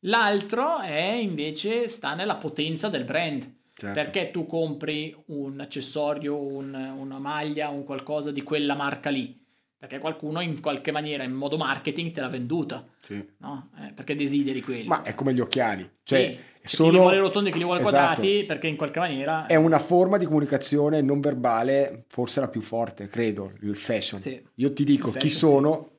[0.00, 3.54] L'altro è invece sta nella potenza del brand.
[3.78, 3.94] Certo.
[3.94, 9.38] Perché tu compri un accessorio, un, una maglia, un qualcosa di quella marca lì?
[9.78, 12.82] Perché qualcuno in qualche maniera, in modo marketing, te l'ha venduta.
[12.98, 13.22] Sì.
[13.40, 13.68] No?
[13.78, 14.86] Eh, perché desideri quelli.
[14.86, 15.86] Ma è come gli occhiali.
[16.02, 16.76] Cioè, sì.
[16.76, 16.88] sono...
[16.88, 17.96] Chi li vuole rotondi, chi li vuole esatto.
[17.96, 19.44] quadrati, perché in qualche maniera...
[19.44, 24.22] È una forma di comunicazione non verbale, forse la più forte, credo, il fashion.
[24.22, 24.42] Sì.
[24.54, 25.90] Io ti dico fashion, chi sono,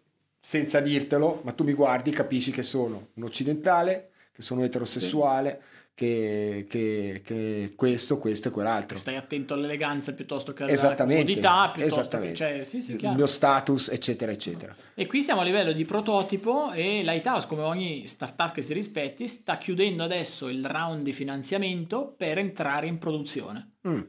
[0.42, 5.62] senza dirtelo, ma tu mi guardi, capisci che sono un occidentale, che sono eterosessuale,
[5.98, 8.96] che, che, che, questo, questo e quell'altro.
[8.96, 13.90] Stai attento all'eleganza piuttosto che alla comodità, piuttosto che cioè, sì, sì, il mio status,
[13.90, 14.76] eccetera, eccetera.
[14.94, 19.28] E qui siamo a livello di prototipo e Lighthouse, come ogni startup che si rispetti,
[19.28, 23.78] sta chiudendo adesso il round di finanziamento per entrare in produzione.
[23.88, 24.02] Mm.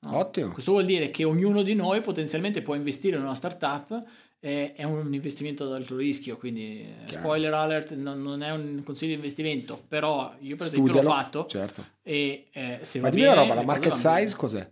[0.00, 0.18] No?
[0.18, 0.52] Ottimo.
[0.52, 4.02] Questo vuol dire che ognuno di noi potenzialmente può investire in una startup
[4.44, 7.24] è, un investimento ad alto rischio, quindi eh, Chiaro.
[7.24, 11.22] spoiler alert, non, non, è un consiglio di investimento, però io per esempio Studialo, l'ho
[11.22, 11.84] fatto certo.
[12.02, 13.34] e eh, se Ma va bene...
[13.34, 14.70] roba, la market size cos'è?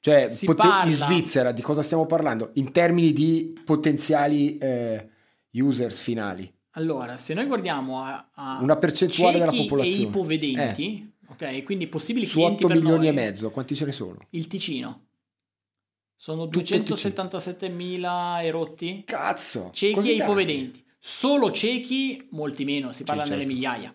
[0.00, 2.50] Cioè, pot- in Svizzera di cosa stiamo parlando?
[2.54, 5.08] In termini di potenziali eh,
[5.52, 6.52] users finali.
[6.72, 11.32] Allora, se noi guardiamo a, a una percentuale della popolazione e ipovedenti, eh.
[11.32, 14.18] ok, quindi possibili Su clienti 8 milioni noi, e mezzo, quanti ce ne sono?
[14.30, 15.03] Il Ticino.
[16.16, 19.02] Sono 277.000 erotti.
[19.04, 19.70] Cazzo!
[19.72, 20.84] Ciechi e ipovedenti.
[20.98, 23.44] Solo ciechi, molti meno, si parla sì, certo.
[23.44, 23.94] nelle migliaia.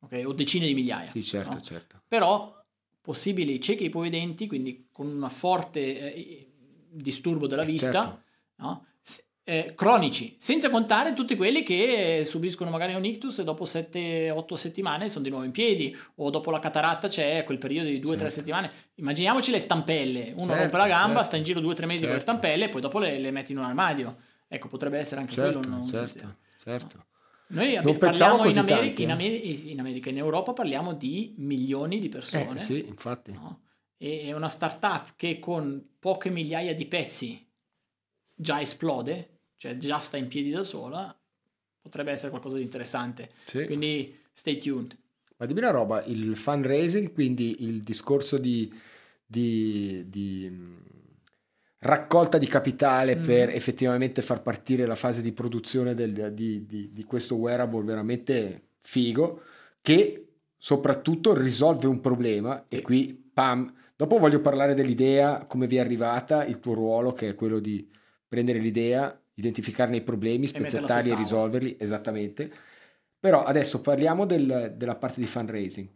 [0.00, 0.24] Okay?
[0.24, 1.08] O decine di migliaia.
[1.08, 1.60] Sì, certo, no?
[1.62, 2.02] certo.
[2.06, 2.62] Però
[3.00, 6.52] possibili ciechi e ipovedenti, quindi con un forte eh,
[6.90, 8.22] disturbo della eh, vista, certo.
[8.56, 8.86] no?
[9.46, 15.10] Eh, cronici, senza contare tutti quelli che subiscono magari un ictus e dopo 7-8 settimane
[15.10, 18.28] sono di nuovo in piedi, o dopo la cataratta c'è quel periodo di 2-3 certo.
[18.30, 18.70] settimane.
[18.94, 21.24] Immaginiamoci le stampelle, uno certo, rompe la gamba, certo.
[21.24, 21.84] sta in giro 2-3 mesi certo.
[21.84, 22.20] con le certo.
[22.20, 24.16] stampelle e poi dopo le, le, metti in un armadio.
[24.48, 25.84] Ecco, potrebbe essere anche certo, quello.
[25.84, 26.96] Certo, certo.
[26.96, 27.04] No.
[27.46, 31.98] Noi non parliamo in, Ameri- tanti, in, Ameri- in, America, in Europa parliamo di milioni
[31.98, 32.56] di persone.
[32.56, 33.32] Eh, sì, infatti.
[33.32, 33.60] No?
[33.98, 37.46] E è una startup che con poche migliaia di pezzi
[38.34, 39.33] già esplode,
[39.64, 41.16] cioè già sta in piedi da sola,
[41.80, 43.30] potrebbe essere qualcosa di interessante.
[43.46, 43.64] Sì.
[43.64, 44.94] Quindi stay tuned.
[45.38, 48.70] Ma dimmi una roba, il fundraising, quindi il discorso di,
[49.24, 50.76] di, di mm,
[51.78, 53.24] raccolta di capitale mm.
[53.24, 58.66] per effettivamente far partire la fase di produzione del, di, di, di questo wearable veramente
[58.82, 59.40] figo,
[59.80, 60.26] che
[60.58, 62.76] soprattutto risolve un problema sì.
[62.76, 67.30] e qui pam, dopo voglio parlare dell'idea, come vi è arrivata, il tuo ruolo che
[67.30, 67.88] è quello di
[68.28, 72.52] prendere l'idea identificarne i problemi, spezzettarli e risolverli, esattamente.
[73.18, 75.88] Però adesso parliamo del, della parte di fundraising.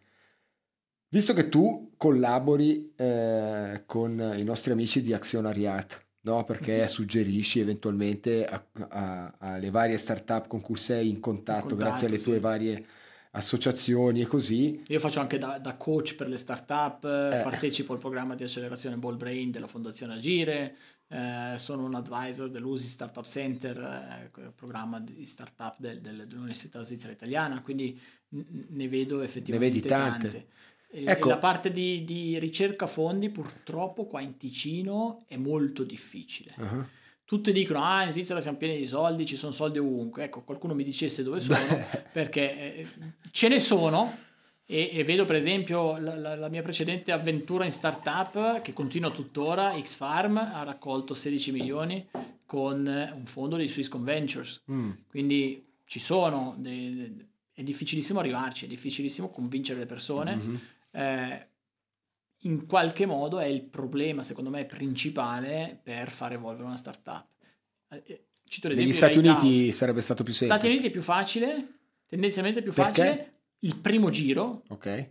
[1.11, 6.45] Visto che tu collabori eh, con i nostri amici di Azionariat, no?
[6.45, 6.86] perché mm-hmm.
[6.86, 8.47] suggerisci eventualmente
[8.89, 12.84] alle varie startup con cui sei in contatto, in contatto grazie alle tue varie
[13.32, 14.82] associazioni e così.
[14.89, 17.41] Io faccio anche da, da coach per le startup, eh.
[17.43, 20.76] partecipo al programma di accelerazione Ball Brain della Fondazione Agire,
[21.09, 27.13] eh, sono un advisor dell'USI Startup Center, eh, programma di startup del, del, dell'Università Svizzera
[27.13, 27.99] Italiana, quindi
[28.31, 30.31] ne vedo effettivamente ne vedi tante.
[30.31, 30.49] tante.
[30.91, 31.27] E, ecco.
[31.27, 36.55] e la parte di, di, ricerca fondi purtroppo qua in Ticino è molto difficile.
[36.57, 36.85] Uh-huh.
[37.25, 40.25] Tutti dicono, ah, in Svizzera siamo pieni di soldi, ci sono soldi ovunque.
[40.25, 41.59] Ecco, qualcuno mi dicesse dove sono,
[42.13, 42.89] perché eh,
[43.31, 44.17] ce ne sono,
[44.71, 49.11] e, e, vedo per esempio la, la, la, mia precedente avventura in startup che continua
[49.11, 52.07] tuttora, X-Farm ha raccolto 16 milioni
[52.45, 54.64] con un fondo di Swiss Conventures.
[54.71, 54.91] Mm.
[55.09, 60.37] Quindi ci sono, de, de, è difficilissimo arrivarci, è difficilissimo convincere le persone.
[60.37, 60.57] Mm-hmm.
[60.91, 61.49] Eh,
[62.43, 67.27] in qualche modo è il problema, secondo me, principale per far evolvere una startup.
[67.89, 70.61] Eh, cito Negli Stati Uniti sarebbe stato più semplice.
[70.61, 71.69] Stati Uniti è più facile,
[72.07, 73.03] tendenzialmente più Perché?
[73.03, 74.63] facile il primo giro.
[74.69, 75.11] Ok.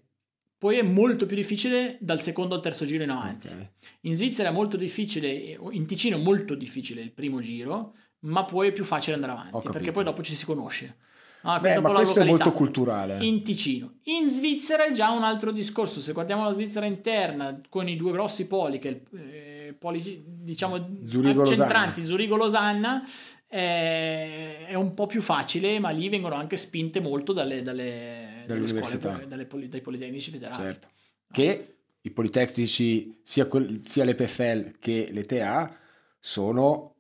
[0.57, 3.47] Poi è molto più difficile dal secondo al terzo giro in avanti.
[3.47, 3.69] Okay.
[4.01, 5.29] In Svizzera è molto difficile,
[5.71, 9.69] in Ticino è molto difficile il primo giro, ma poi è più facile andare avanti,
[9.69, 10.97] perché poi dopo ci si conosce.
[11.41, 13.23] Ah, Beh, ma questo è molto culturale.
[13.23, 13.99] In Ticino.
[14.03, 16.01] In Svizzera è già un altro discorso.
[16.01, 21.43] Se guardiamo la Svizzera interna, con i due grossi poli, che eh, poli diciamo Zurigo
[21.43, 23.03] accentranti, Zurigo-Losanna,
[23.47, 29.11] eh, è un po' più facile, ma lì vengono anche spinte molto dalle, dalle dall'università.
[29.13, 30.63] Scuole, dalle, dai Politecnici federali.
[30.63, 30.87] Certo.
[31.31, 35.75] Che i Politecnici, sia, quel, sia le PFL che le TA,
[36.19, 36.95] sono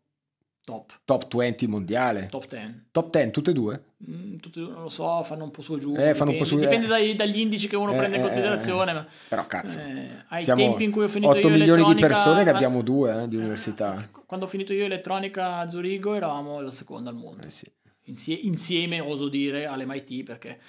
[0.67, 0.99] top.
[1.05, 2.27] top 20 mondiale.
[2.29, 2.87] Top 10.
[2.91, 3.83] Top 10, tutte e due?
[4.09, 5.95] Mm, tutte, non lo so, fanno un po' su e giù.
[5.97, 6.89] Eh, dipende, su, dipende eh.
[6.89, 8.93] dai, dagli indici che uno eh, prende in eh, considerazione.
[8.93, 12.43] Ma, però cazzo, eh, ai tempi in cui ho finito 8 io milioni di persone
[12.43, 14.09] ne abbiamo due eh, di università.
[14.25, 17.49] Quando ho finito io elettronica a Zurigo eravamo la seconda al mondo.
[17.49, 17.65] Sì.
[18.07, 20.59] Insie- insieme, oso dire, all'MIT perché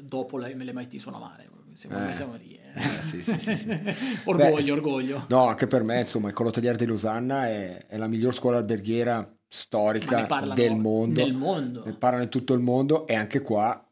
[0.00, 1.48] dopo l'MIT suona male.
[1.72, 2.58] Siamo, siamo lì.
[3.02, 3.68] Sì, sì, sì,
[4.24, 5.26] orgoglio, Beh, orgoglio.
[5.28, 9.30] No, anche per me, insomma, il Colotelier di Losanna è, è la miglior scuola alberghiera
[9.46, 11.22] storica del mondo.
[11.22, 11.84] Del mondo.
[11.84, 13.86] Ne parlano in tutto il mondo e anche qua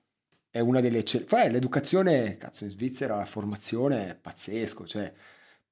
[0.51, 1.51] è una delle eccellenze.
[1.51, 5.13] l'educazione, cazzo, in Svizzera la formazione è pazzesco, cioè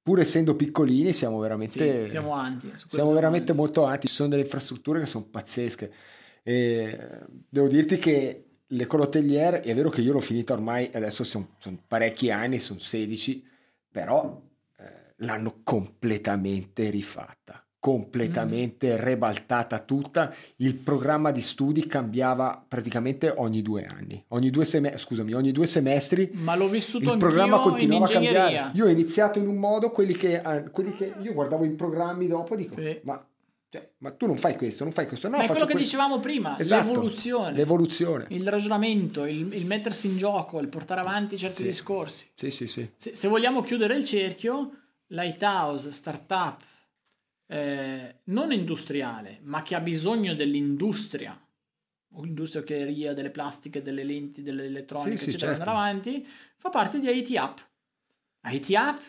[0.01, 2.03] pur essendo piccolini siamo veramente...
[2.03, 2.71] Sì, siamo avanti.
[2.87, 3.57] Siamo veramente avanti.
[3.57, 5.93] molto avanti, ci sono delle infrastrutture che sono pazzesche.
[6.43, 6.97] E
[7.49, 11.79] devo dirti che l'École Hotelier è vero che io l'ho finita ormai, adesso sono, sono
[11.87, 13.43] parecchi anni, sono 16,
[13.89, 14.41] però
[14.77, 18.95] eh, l'hanno completamente rifatta completamente mm.
[18.95, 20.33] rebaltata tutta.
[20.55, 25.67] Il programma di studi cambiava praticamente ogni due anni, ogni due, sem- scusami, ogni due
[25.67, 26.29] semestri.
[26.31, 28.71] Ma l'ho vissuto il programma continuava a cambiare.
[28.75, 32.27] Io ho iniziato in un modo, quelli che, eh, quelli che io guardavo i programmi
[32.27, 33.01] dopo dico, sì.
[33.03, 33.21] ma,
[33.73, 35.29] cioè, ma, tu non fai questo, non fai questo.
[35.29, 35.77] No, ma è quello questo.
[35.77, 41.01] che dicevamo prima, esatto, l'evoluzione, l'evoluzione, il ragionamento, il, il, mettersi in gioco, il portare
[41.01, 41.63] avanti certi sì.
[41.63, 42.29] discorsi.
[42.35, 42.87] Sì, sì, sì.
[42.95, 44.69] Se, se vogliamo chiudere il cerchio,
[45.07, 46.61] Lighthouse, startup,
[47.47, 51.35] eh, non industriale, ma che ha bisogno dell'industria,
[52.17, 55.69] l'industria occhialeria, delle plastiche, delle lenti, dell'elettronica, sì, eccetera, sì, certo.
[55.71, 57.57] andare avanti, fa parte di IT App.
[58.43, 58.99] IT App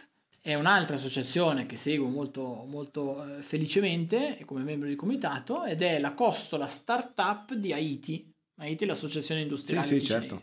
[0.46, 5.98] è un'altra associazione che seguo molto, molto eh, felicemente come membro di comitato ed è
[5.98, 8.30] la costola startup di Haiti.
[8.56, 10.38] Haiti è l'associazione industriale sì, sì, certo.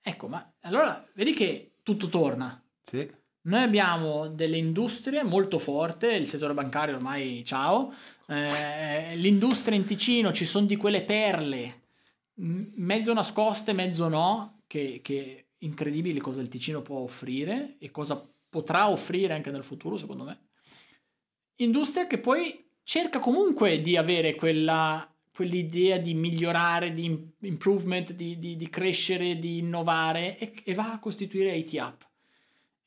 [0.00, 2.64] Ecco, ma allora vedi che tutto torna.
[2.80, 3.06] Sì.
[3.42, 7.92] Noi abbiamo delle industrie molto forti, il settore bancario ormai ciao,
[8.26, 11.82] eh, l'industria in Ticino ci sono di quelle perle,
[12.36, 18.88] mezzo nascoste, mezzo no, che, che incredibili cosa il Ticino può offrire e cosa potrà
[18.90, 20.40] offrire anche nel futuro secondo me.
[21.56, 28.56] Industria che poi cerca comunque di avere quella, quell'idea di migliorare, di improvement, di, di,
[28.56, 32.02] di crescere, di innovare e, e va a costituire IT App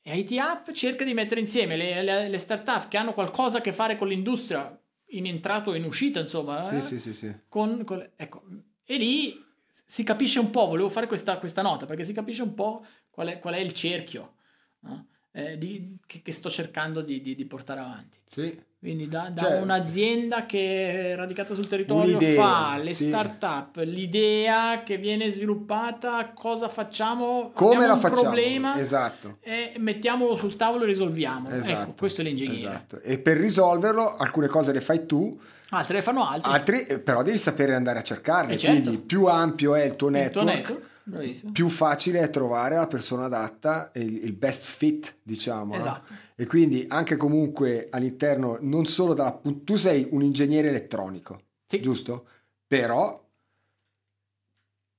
[0.04, 3.60] e IT App cerca di mettere insieme le, le, le start che hanno qualcosa a
[3.60, 4.76] che fare con l'industria
[5.14, 6.64] in entrata o in uscita, insomma.
[6.64, 6.80] Sì, eh?
[6.80, 7.32] sì, sì, sì.
[7.48, 8.42] Con, con, ecco,
[8.84, 12.54] e lì si capisce un po', volevo fare questa, questa nota, perché si capisce un
[12.54, 14.34] po' qual è, qual è il cerchio
[14.80, 15.06] no?
[15.32, 18.18] Eh, di, che, che, sto cercando di, di, di portare avanti.
[18.30, 18.70] Sì.
[18.78, 23.06] Quindi da, da cioè, un'azienda che è radicata sul territorio fa le sì.
[23.06, 27.52] start-up, l'idea che viene sviluppata, cosa facciamo?
[27.54, 28.22] Come la facciamo?
[28.22, 29.36] problema esatto.
[29.40, 31.48] e mettiamolo sul tavolo e risolviamo.
[31.48, 31.82] Ecco, esatto.
[31.82, 32.56] Ecco, questo è l'ingegnere.
[32.58, 33.00] Esatto.
[33.02, 35.40] E per risolverlo alcune cose le fai tu.
[35.68, 36.52] Altre le fanno altri.
[36.52, 38.58] Altri, eh, però devi sapere andare a cercarle.
[38.58, 38.80] Certo.
[38.80, 40.44] Quindi più ampio è il tuo il network.
[40.44, 41.52] Tuo network Bravissimo.
[41.52, 45.74] più facile è trovare la persona adatta, il, il best fit, diciamo.
[45.74, 46.12] Esatto.
[46.12, 46.18] No?
[46.36, 49.40] E quindi anche comunque all'interno, non solo dalla...
[49.64, 51.80] Tu sei un ingegnere elettronico, sì.
[51.80, 52.26] giusto?
[52.66, 53.20] Però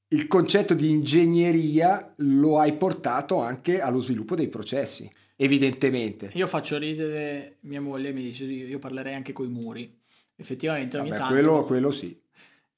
[0.09, 6.29] il concetto di ingegneria lo hai portato anche allo sviluppo dei processi, evidentemente.
[6.33, 10.01] Io faccio ridere mia moglie mi dice io parlerei anche con i muri.
[10.35, 11.33] Effettivamente ogni Vabbè, tanto...
[11.33, 12.19] Quello, quello sì.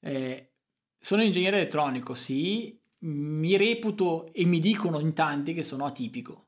[0.00, 0.50] Eh,
[0.98, 6.44] sono ingegnere elettronico, sì, mi reputo e mi dicono in tanti che sono atipico.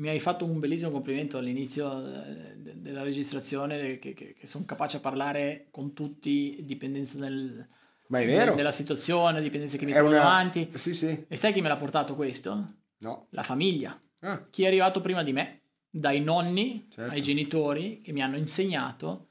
[0.00, 4.96] Mi hai fatto un bellissimo complimento all'inizio eh, della registrazione che, che, che sono capace
[4.96, 7.66] a parlare con tutti, dipendenza del,
[8.08, 10.18] del, della situazione, dipendenza che mi trovo una...
[10.18, 10.70] davanti.
[10.72, 11.26] Sì, sì.
[11.28, 12.74] E sai chi me l'ha portato questo?
[12.98, 13.26] No.
[13.30, 13.98] La famiglia.
[14.20, 14.46] Ah.
[14.48, 15.60] Chi è arrivato prima di me,
[15.90, 17.14] dai nonni certo.
[17.14, 19.30] ai genitori che mi hanno insegnato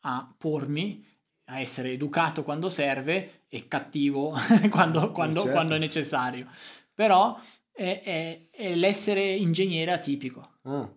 [0.00, 1.04] a pormi
[1.48, 4.34] a essere educato quando serve e cattivo
[4.70, 5.54] quando, quando, certo.
[5.54, 6.46] quando, è necessario.
[6.94, 7.38] Però
[7.72, 10.58] è, è, è l'essere ingegnere atipico.
[10.62, 10.90] Ah.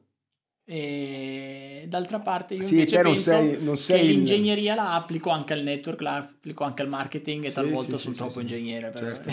[0.72, 5.32] E d'altra parte io sì, invece non penso sei, non sei che l'ingegneria la applico
[5.32, 8.39] anche al network, la applico anche al marketing e sì, talvolta sì, sono sì, troppo
[8.39, 8.91] ingegnere.
[8.91, 9.32] Per certo.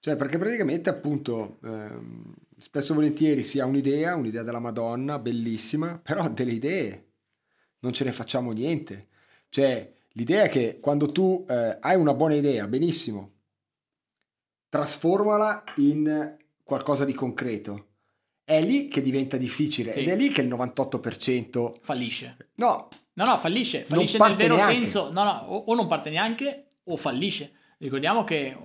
[0.00, 6.00] cioè perché praticamente appunto ehm, spesso e volentieri si ha un'idea, un'idea della Madonna, bellissima,
[6.02, 7.04] però delle idee
[7.78, 9.06] non ce ne facciamo niente.
[9.48, 13.32] Cioè L'idea è che quando tu eh, hai una buona idea, benissimo,
[14.68, 17.88] trasformala in qualcosa di concreto.
[18.42, 20.00] È lì che diventa difficile sì.
[20.00, 22.36] ed è lì che il 98% fallisce.
[22.54, 24.74] No, no, no, fallisce, fallisce nel vero neanche.
[24.74, 25.10] senso.
[25.12, 27.52] No, no, o, o non parte neanche o fallisce.
[27.78, 28.56] Ricordiamo che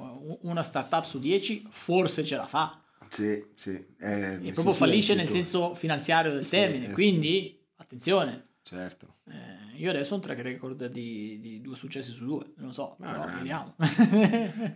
[0.41, 2.81] una startup su 10 forse ce la fa.
[3.09, 3.71] Sì, sì.
[3.99, 6.93] Eh, e proprio sì, fallisce sì, nel senso finanziario del termine.
[6.93, 8.51] Quindi, attenzione.
[8.63, 9.15] Certo.
[9.25, 12.73] Eh, io adesso ho un track record di, di due successi su due, non lo
[12.73, 13.75] so, ah, però vediamo.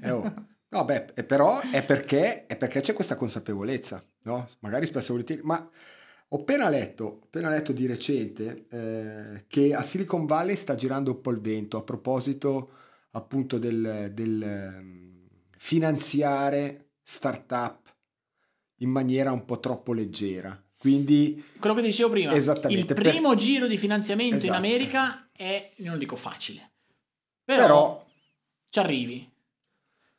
[0.02, 0.48] eh, oh.
[0.68, 4.46] No, beh, però è perché, è perché c'è questa consapevolezza, no?
[4.60, 5.70] Magari spesso volentieri, ma
[6.28, 11.22] ho appena letto, appena letto di recente eh, che a Silicon Valley sta girando un
[11.22, 12.72] po' il vento a proposito
[13.12, 15.28] appunto del, del ehm,
[15.58, 17.96] finanziare startup
[18.80, 20.62] in maniera un po' troppo leggera.
[20.86, 23.38] Quindi, quello che dicevo prima, il primo per...
[23.40, 24.52] giro di finanziamento esatto.
[24.52, 26.74] in America è, non dico facile,
[27.44, 28.06] però, però...
[28.70, 29.28] ci arrivi.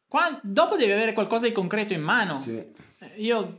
[0.08, 2.40] Qua, dopo devi avere qualcosa di concreto in mano.
[2.40, 2.60] Sì.
[3.18, 3.58] Io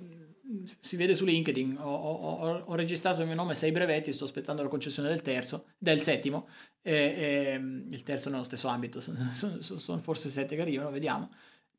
[0.66, 4.62] si vede su LinkedIn, ho, ho, ho, registrato il mio nome sei brevetti, sto aspettando
[4.62, 6.50] la concessione del terzo, del settimo,
[6.82, 7.54] e, e,
[7.90, 11.32] il terzo nello stesso ambito, sono, sono, sono forse sette che arrivano, vediamo.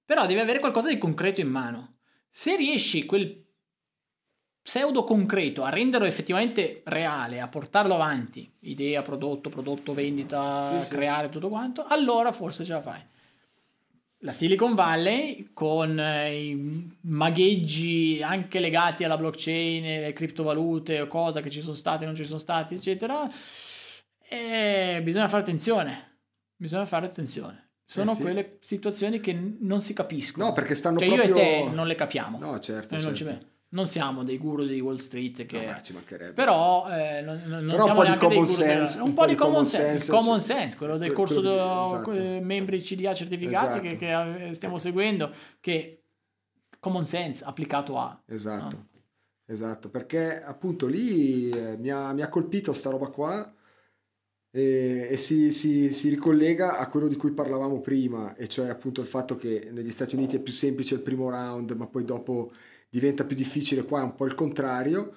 [0.06, 1.98] Però devi avere qualcosa di concreto in mano.
[2.30, 3.47] Se riesci quel
[4.68, 11.28] pseudo concreto a renderlo effettivamente reale, a portarlo avanti, idea, prodotto, prodotto, vendita, sì, creare
[11.28, 11.32] sì.
[11.32, 13.00] tutto quanto, allora forse ce la fai
[14.22, 21.40] la Silicon Valley con eh, i magheggi anche legati alla blockchain, le criptovalute o cose
[21.40, 23.26] che ci sono state, non ci sono state, eccetera.
[24.28, 26.18] E bisogna fare attenzione.
[26.56, 27.70] Bisogna fare attenzione.
[27.84, 28.20] Sono eh sì.
[28.22, 30.46] quelle situazioni che non si capiscono.
[30.46, 31.36] No, perché stanno cioè proprio...
[31.36, 32.38] io e te non le capiamo.
[32.38, 32.96] No, certo.
[32.96, 33.24] Noi certo.
[33.24, 33.38] Non,
[33.70, 35.66] non, siamo dei guru di Wall Street che...
[35.66, 36.32] No, beh, ci mancherebbe.
[36.32, 38.92] Però eh, non, non Però siamo un po' di common sense.
[38.92, 39.02] Della...
[39.02, 39.88] Un, un, po' di common sense.
[39.88, 42.10] sense common cioè, sense, quello del corso di, esatto.
[42.44, 43.96] membri CDA certificati esatto.
[43.96, 46.02] che, che, stiamo seguendo, che
[46.78, 48.20] common sense applicato a...
[48.26, 48.76] Esatto.
[48.76, 48.86] No?
[49.50, 53.50] Esatto, perché appunto lì eh, mi, ha, mi ha colpito sta roba qua
[54.50, 59.00] e, e si, si, si, ricollega a quello di cui parlavamo prima, e cioè appunto
[59.00, 62.50] il fatto che negli Stati Uniti è più semplice il primo round, ma poi dopo
[62.88, 65.14] diventa più difficile qua, è un po' il contrario,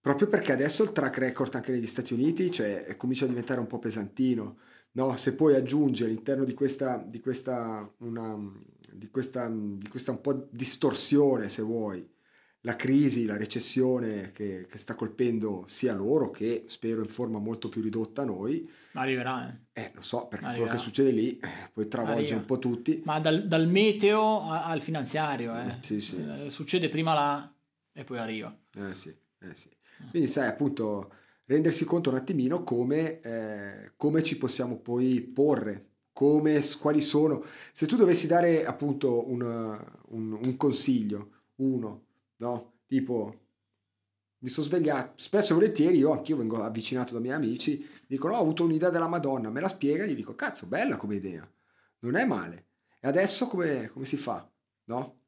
[0.00, 3.66] proprio perché adesso il track record anche negli Stati Uniti cioè, comincia a diventare un
[3.66, 4.58] po' pesantino.
[4.92, 5.16] No?
[5.16, 8.38] Se poi aggiunge all'interno di questa, di questa, una,
[8.92, 12.06] di questa, di questa un po' distorsione, se vuoi,
[12.64, 17.68] la crisi, la recessione che, che, sta colpendo sia loro che spero in forma molto
[17.68, 18.68] più ridotta noi.
[18.94, 19.82] Ma arriverà, eh.
[19.82, 20.66] eh lo so, perché arriverà.
[20.66, 22.36] quello che succede lì eh, poi travolge Arriva.
[22.36, 23.02] un po' tutti.
[23.04, 25.78] Ma dal, dal meteo al finanziario, eh.
[25.80, 26.24] Sì, sì.
[26.24, 27.54] Eh, succede prima là
[27.92, 28.56] e poi arriva.
[28.74, 29.08] Eh sì,
[29.40, 29.68] eh sì.
[30.10, 31.12] Quindi sai appunto
[31.46, 37.44] rendersi conto un attimino come, eh, come ci possiamo poi porre come, quali sono.
[37.72, 42.04] Se tu dovessi dare appunto un, un, un consiglio, uno,
[42.36, 42.74] no?
[42.86, 43.43] Tipo,
[44.44, 48.36] mi sono svegliato, spesso e volentieri io anch'io vengo avvicinato da miei amici, dicono oh,
[48.36, 51.50] ho avuto un'idea della Madonna, me la spiega, gli dico cazzo, bella come idea,
[52.00, 52.66] non è male.
[53.00, 54.46] E adesso come, come si fa?
[54.84, 55.20] No?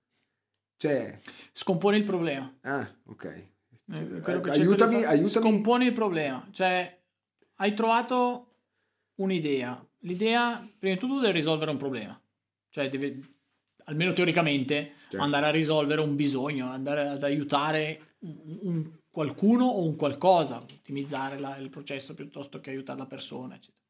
[0.77, 1.19] Cioè...
[1.51, 2.59] Scompone il problema.
[2.61, 3.25] Ah, ok.
[3.25, 3.47] Eh,
[3.89, 5.27] eh aiutami, aiutami.
[5.27, 6.47] Scompone il problema.
[6.51, 7.01] Cioè,
[7.55, 8.57] hai trovato
[9.15, 9.83] un'idea.
[10.01, 12.21] L'idea, prima di tutto, deve risolvere un problema.
[12.69, 13.19] Cioè, deve,
[13.85, 15.25] almeno teoricamente, certo.
[15.25, 21.39] andare a risolvere un bisogno, andare ad aiutare un, un qualcuno o un qualcosa, ottimizzare
[21.39, 23.83] la, il processo piuttosto che aiutare la persona, eccetera.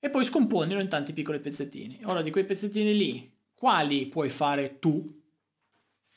[0.00, 2.00] E poi scomponilo in tanti piccoli pezzettini.
[2.02, 5.22] Ora, di quei pezzettini lì, quali puoi fare tu,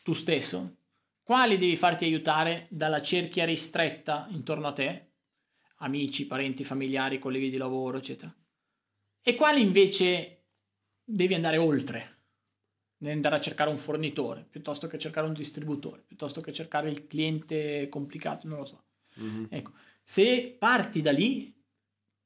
[0.01, 0.77] tu stesso?
[1.21, 5.11] Quali devi farti aiutare dalla cerchia ristretta intorno a te?
[5.81, 8.35] Amici, parenti, familiari, colleghi di lavoro, eccetera.
[9.21, 10.45] E quali invece
[11.03, 12.16] devi andare oltre?
[13.05, 17.87] Andare a cercare un fornitore piuttosto che cercare un distributore, piuttosto che cercare il cliente
[17.89, 18.83] complicato, non lo so.
[19.21, 19.45] Mm-hmm.
[19.49, 19.71] Ecco,
[20.03, 21.53] se parti da lì,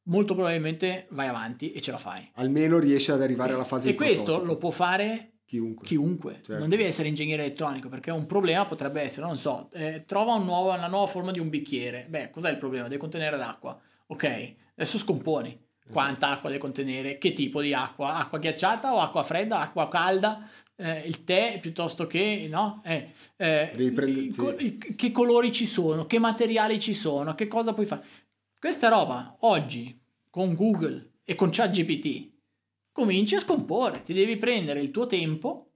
[0.03, 2.29] molto probabilmente vai avanti e ce la fai.
[2.35, 3.55] Almeno riesci ad arrivare sì.
[3.55, 4.51] alla fase E questo prototipo.
[4.51, 5.85] lo può fare chiunque.
[5.85, 6.33] chiunque.
[6.35, 6.57] Certo.
[6.57, 10.45] Non devi essere ingegnere elettronico perché un problema potrebbe essere, non so, eh, trova un
[10.45, 12.05] nuovo, una nuova forma di un bicchiere.
[12.09, 12.87] Beh, cos'è il problema?
[12.87, 13.79] Deve contenere l'acqua.
[14.07, 15.69] Ok, adesso scomponi.
[15.91, 16.05] Esatto.
[16.05, 17.17] Quanta acqua deve contenere?
[17.17, 18.15] Che tipo di acqua?
[18.15, 19.59] Acqua ghiacciata o acqua fredda?
[19.59, 20.49] Acqua calda?
[20.81, 22.81] eh, il tè piuttosto che no?
[22.83, 24.77] Eh, eh, prendere, sì.
[24.95, 28.05] che colori ci sono, che materiali ci sono, che cosa puoi fare.
[28.59, 32.29] Questa roba oggi con Google e con ChatGPT
[32.91, 35.73] cominci a scomporre, ti devi prendere il tuo tempo,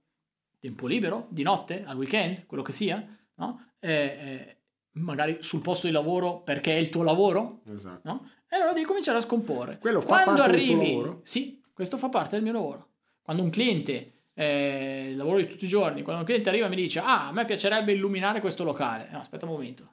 [0.58, 3.04] tempo libero, di notte, al weekend, quello che sia,
[3.36, 3.70] no?
[3.78, 4.56] Eh, eh,
[4.92, 8.00] magari sul posto di lavoro perché è il tuo lavoro, esatto.
[8.10, 8.30] no?
[8.48, 9.78] E allora devi cominciare a scomporre.
[9.78, 11.20] Quello fa Quando parte arrivi, del tuo lavoro?
[11.24, 12.88] Sì, questo fa parte del mio lavoro.
[13.22, 16.76] Quando un cliente eh, lavoro di tutti i giorni, quando un cliente arriva e mi
[16.76, 19.92] dice ah, a me piacerebbe illuminare questo locale, no, aspetta un momento.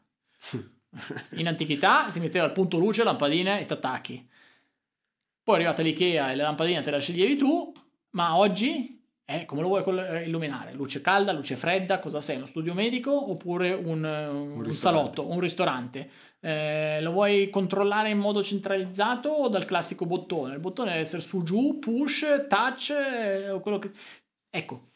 [1.38, 4.30] In antichità si metteva al punto luce, lampadine e tattacchi.
[5.44, 7.72] Poi è arrivata l'IKEA e le lampadine te le sceglievi tu,
[8.12, 10.74] ma oggi eh, come lo vuoi eh, illuminare?
[10.74, 12.36] Luce calda, luce fredda, cosa sei?
[12.36, 16.10] Uno studio medico oppure un, un, un salotto, un ristorante?
[16.46, 20.56] Eh, lo vuoi controllare in modo centralizzato o dal classico bottone?
[20.56, 23.90] Il bottone deve essere su giù, push, touch, eh, quello che...
[24.50, 24.90] Ecco,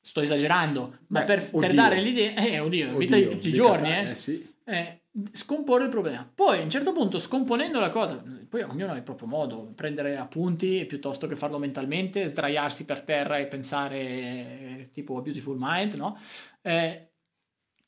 [0.00, 3.52] sto esagerando, ma Beh, per, per, dare l'idea, eh, oddio, oddio vita di tutti i
[3.52, 4.54] giorni, eh, eh sì.
[4.64, 6.28] eh, scomporre il problema.
[6.34, 10.16] Poi a un certo punto, scomponendo la cosa, poi ognuno ha il proprio modo, prendere
[10.16, 15.94] appunti piuttosto che farlo mentalmente, sdraiarsi per terra e pensare eh, tipo a Beautiful Mind,
[15.94, 16.18] no?
[16.60, 17.12] Eh,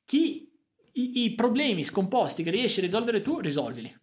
[0.05, 0.54] chi
[0.95, 3.95] i, i, problemi scomposti che riesci a risolvere tu, risolvili,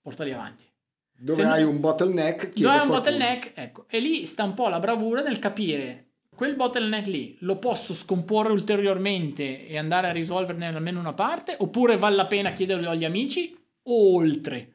[0.00, 0.64] portali avanti.
[1.12, 4.68] Dove Se hai un bottleneck, dove hai un bottleneck, ecco, e lì sta un po'
[4.68, 10.66] la bravura nel capire quel bottleneck lì lo posso scomporre ulteriormente e andare a risolverne
[10.66, 14.72] almeno una parte, oppure vale la pena chiederlo agli amici oltre.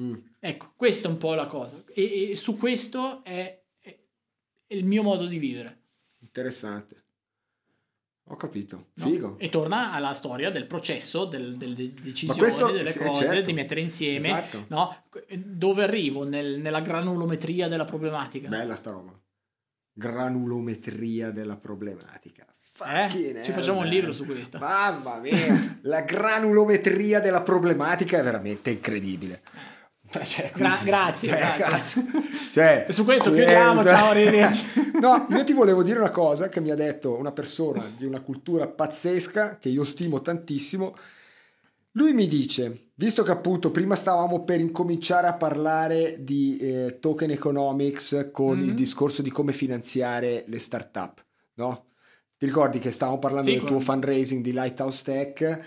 [0.00, 0.14] Mm.
[0.40, 1.84] Ecco, questa è un po' la cosa.
[1.94, 3.98] E, e su questo è, è,
[4.68, 5.82] il mio modo di vivere.
[6.20, 7.04] Interessante.
[8.30, 8.90] Ho capito.
[8.94, 9.28] Figo.
[9.28, 9.38] No?
[9.38, 13.40] E torna alla storia del processo, del, delle decisioni, questo, delle cose, certo.
[13.42, 14.28] di mettere insieme.
[14.28, 14.66] Esatto.
[14.68, 15.02] No?
[15.36, 16.24] Dove arrivo?
[16.24, 18.48] Nel, nella granulometria della problematica.
[18.48, 19.18] Bella sta roba.
[19.92, 22.46] Granulometria della problematica.
[22.86, 23.42] Eh?
[23.42, 24.58] Ci facciamo un libro su questo.
[24.58, 29.42] Mamma mia, la granulometria della problematica è veramente incredibile.
[30.10, 32.04] Cioè, Gra- grazie, cioè, grazie.
[32.50, 34.92] Cioè, su questo chiudiamo, ciao, arrivederci.
[35.00, 38.20] no, io ti volevo dire una cosa che mi ha detto una persona di una
[38.20, 40.96] cultura pazzesca che io stimo tantissimo.
[41.92, 47.30] Lui mi dice, visto che appunto prima stavamo per incominciare a parlare di eh, token
[47.30, 48.68] economics con mm-hmm.
[48.68, 51.86] il discorso di come finanziare le start-up, no?
[52.36, 55.60] Ti ricordi che stavamo parlando sì, del tuo fundraising di Lighthouse Tech,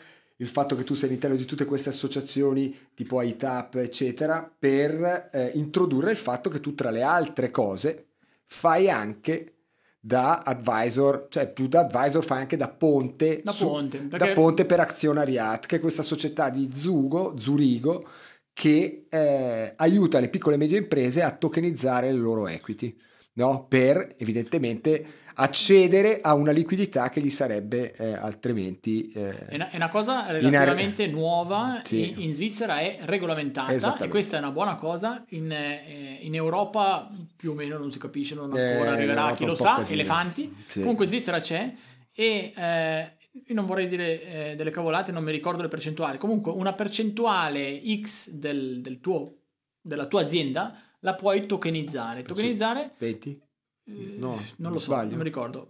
[0.43, 5.51] il fatto che tu sei all'interno di tutte queste associazioni tipo ITAP, eccetera, per eh,
[5.55, 8.07] introdurre il fatto che tu tra le altre cose
[8.45, 9.53] fai anche
[9.97, 14.27] da advisor, cioè più da advisor fai anche da ponte, da, su, ponte, perché...
[14.27, 18.05] da ponte per Azionariat, che è questa società di Zugo, Zurigo,
[18.51, 22.93] che eh, aiuta le piccole e medie imprese a tokenizzare le loro equity,
[23.35, 23.65] no?
[23.69, 25.05] per evidentemente
[25.35, 29.11] accedere a una liquidità che gli sarebbe eh, altrimenti...
[29.11, 32.09] Eh, è, una, è, una, cosa relativamente ar- nuova, sì.
[32.09, 37.09] in, in, Svizzera è regolamentata e questa è una buona cosa, in, eh, in, Europa
[37.35, 39.93] più o meno non si capisce, non eh, ancora arriverà chi lo sa, così.
[39.93, 40.79] elefanti, sì.
[40.79, 41.73] comunque in Svizzera c'è
[42.13, 46.51] e eh, io non vorrei dire eh, delle cavolate, non mi ricordo le percentuali, comunque
[46.51, 49.37] una percentuale X del, del tuo,
[49.81, 52.23] della tua azienda la puoi tokenizzare.
[52.23, 52.93] Tokenizzare...
[52.97, 53.41] 20?
[53.85, 55.09] Eh, no, non lo so, sbaglio.
[55.09, 55.67] non mi ricordo.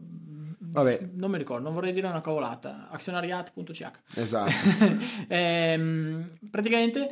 [0.73, 1.09] Vabbè.
[1.13, 2.89] Non mi ricordo, non vorrei dire una cavolata.
[2.89, 3.91] Azionariat.ch.
[4.15, 4.51] Esatto.
[5.27, 7.09] ehm, praticamente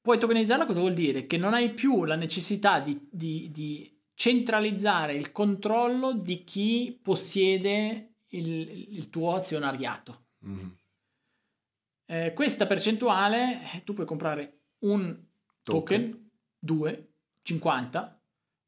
[0.00, 1.26] puoi tokenizzarla cosa vuol dire?
[1.26, 8.16] Che non hai più la necessità di, di, di centralizzare il controllo di chi possiede
[8.28, 10.26] il, il tuo azionariato.
[10.46, 10.68] Mm-hmm.
[12.06, 15.18] Eh, questa percentuale eh, tu puoi comprare un
[15.62, 17.12] token, token 2,
[17.42, 18.19] 50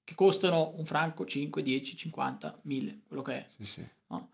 [0.04, 3.46] che costano un franco, 5, 10, 50, 1000, quello che è.
[3.56, 3.88] Sì, sì.
[4.08, 4.30] No?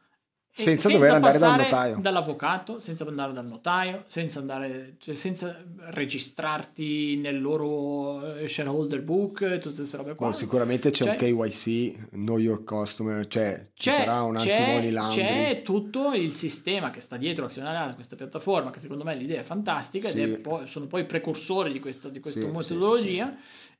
[0.59, 1.99] Senza, senza, dover andare dal notaio.
[2.01, 9.59] Dall'avvocato, senza andare dal notaio, senza, andare, cioè senza registrarti nel loro eh, shareholder book,
[9.61, 10.27] tutte queste robe qua.
[10.27, 15.23] No, sicuramente c'è cioè, un KYC, Know Your Customer, cioè ci sarà un anti-money laundry.
[15.23, 19.45] C'è tutto il sistema che sta dietro l'azionariato, questa piattaforma, che secondo me l'idea è
[19.45, 20.21] fantastica sì.
[20.21, 23.33] ed è poi, sono poi precursori di questa, di questa sì, metodologia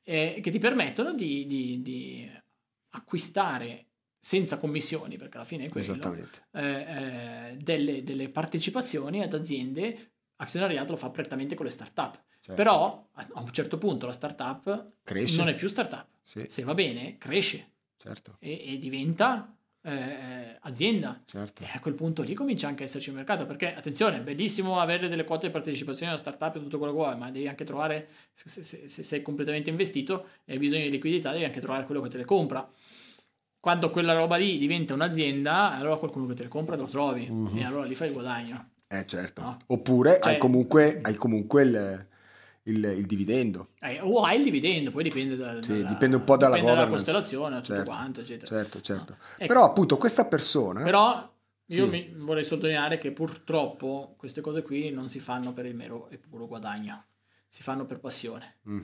[0.09, 2.31] eh, che ti permettono di, di, di,
[2.91, 3.85] acquistare
[4.17, 6.15] senza commissioni, perché alla fine è quello,
[6.51, 12.23] eh, eh, delle, delle, partecipazioni ad aziende, azionariato lo fa prettamente con le start-up.
[12.41, 12.53] Certo.
[12.55, 15.37] Però a un certo punto la startup cresce.
[15.37, 16.07] non è più startup.
[16.23, 16.45] Sì.
[16.47, 18.37] Se va bene, cresce certo.
[18.39, 21.21] e, e diventa eh, azienda.
[21.25, 21.63] Certo.
[21.63, 23.45] E a quel punto lì comincia anche a esserci un mercato.
[23.45, 26.99] Perché, attenzione, è bellissimo avere delle quote di partecipazione alla startup e tutto quello che
[26.99, 30.91] vuoi, ma devi anche trovare, se, se, se sei completamente investito e hai bisogno di
[30.91, 32.69] liquidità, devi anche trovare quello che te le compra.
[33.59, 37.57] Quando quella roba lì diventa un'azienda, allora qualcuno che te le compra lo trovi uh-huh.
[37.57, 38.69] e allora lì fai il guadagno.
[38.87, 39.41] Eh certo.
[39.41, 39.57] No?
[39.67, 42.07] Oppure cioè, hai comunque, hai comunque il
[42.69, 43.69] il, il dividendo.
[43.79, 46.87] Eh, o hai il dividendo, poi dipende, da, sì, dalla, dipende un po' dalla, dalla
[46.87, 48.47] costellazione, tutto certo, quanto, eccetera.
[48.47, 49.11] Certo, certo.
[49.13, 49.25] No.
[49.37, 49.47] Ecco.
[49.47, 50.83] Però appunto questa persona...
[50.83, 51.91] Però io sì.
[51.91, 56.17] mi, vorrei sottolineare che purtroppo queste cose qui non si fanno per il mero e
[56.17, 57.05] puro guadagno,
[57.47, 58.57] si fanno per passione.
[58.69, 58.81] Mm.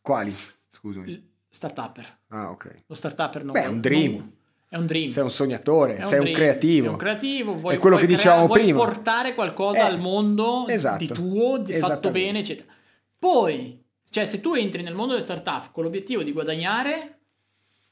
[0.00, 0.34] Quali?
[0.70, 1.32] Scusami.
[1.48, 2.18] Startupper.
[2.28, 2.82] Ah, ok.
[2.86, 3.52] Lo startupper non...
[3.52, 4.12] Beh, è un dream.
[4.16, 4.32] Non,
[4.68, 5.08] è un dream.
[5.08, 6.86] Sei un sognatore, un sei dream, un creativo.
[6.86, 8.78] È un creativo, vuoi, è quello che dicevamo vuoi prima.
[8.78, 12.72] portare qualcosa eh, al mondo esatto, di tuo, di fatto bene, eccetera.
[13.18, 13.84] Poi
[14.14, 17.18] cioè, se tu entri nel mondo delle startup con l'obiettivo di guadagnare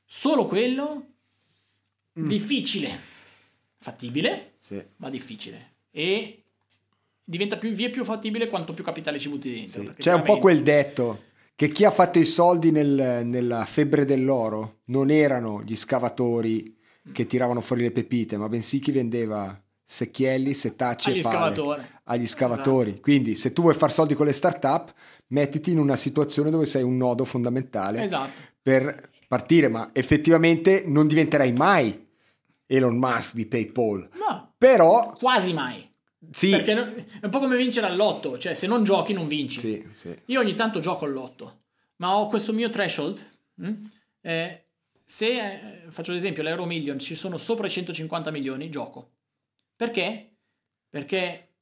[0.05, 1.07] solo quello,
[2.17, 2.29] mm.
[2.29, 2.97] difficile,
[3.79, 4.81] fattibile, sì.
[4.99, 5.79] ma difficile.
[5.91, 6.45] E
[7.25, 9.83] diventa più via più fattibile quanto più capitale ci butti dentro.
[9.83, 9.89] Sì.
[9.89, 10.31] C'è veramente...
[10.31, 11.23] un po' quel detto
[11.57, 16.79] che chi ha fatto i soldi nel, nella febbre dell'oro non erano gli scavatori
[17.13, 19.61] che tiravano fuori le pepite, ma bensì chi vendeva
[19.93, 21.83] secchielli, setacci agli e scavatori.
[22.05, 22.89] agli scavatori.
[22.89, 23.03] Esatto.
[23.03, 24.93] Quindi se tu vuoi fare soldi con le startup,
[25.29, 28.41] mettiti in una situazione dove sei un nodo fondamentale esatto.
[28.63, 32.09] per partire, ma effettivamente non diventerai mai
[32.67, 34.09] Elon Musk di PayPal.
[34.15, 34.55] No.
[34.57, 35.91] Però quasi mai.
[36.31, 36.51] Sì.
[36.51, 39.61] Perché è un po' come vincere all'otto, cioè se non giochi non vinci.
[39.61, 40.17] Sì, sì.
[40.27, 41.65] Io ogni tanto gioco all'otto,
[41.97, 43.23] ma ho questo mio threshold
[43.57, 43.67] mh?
[43.67, 43.75] Hm?
[44.23, 44.65] Eh,
[45.05, 49.11] se eh, faccio l'esempio, l'Euro Million ci sono sopra i 150 milioni, gioco.
[49.77, 50.37] Perché?
[50.89, 51.55] Perché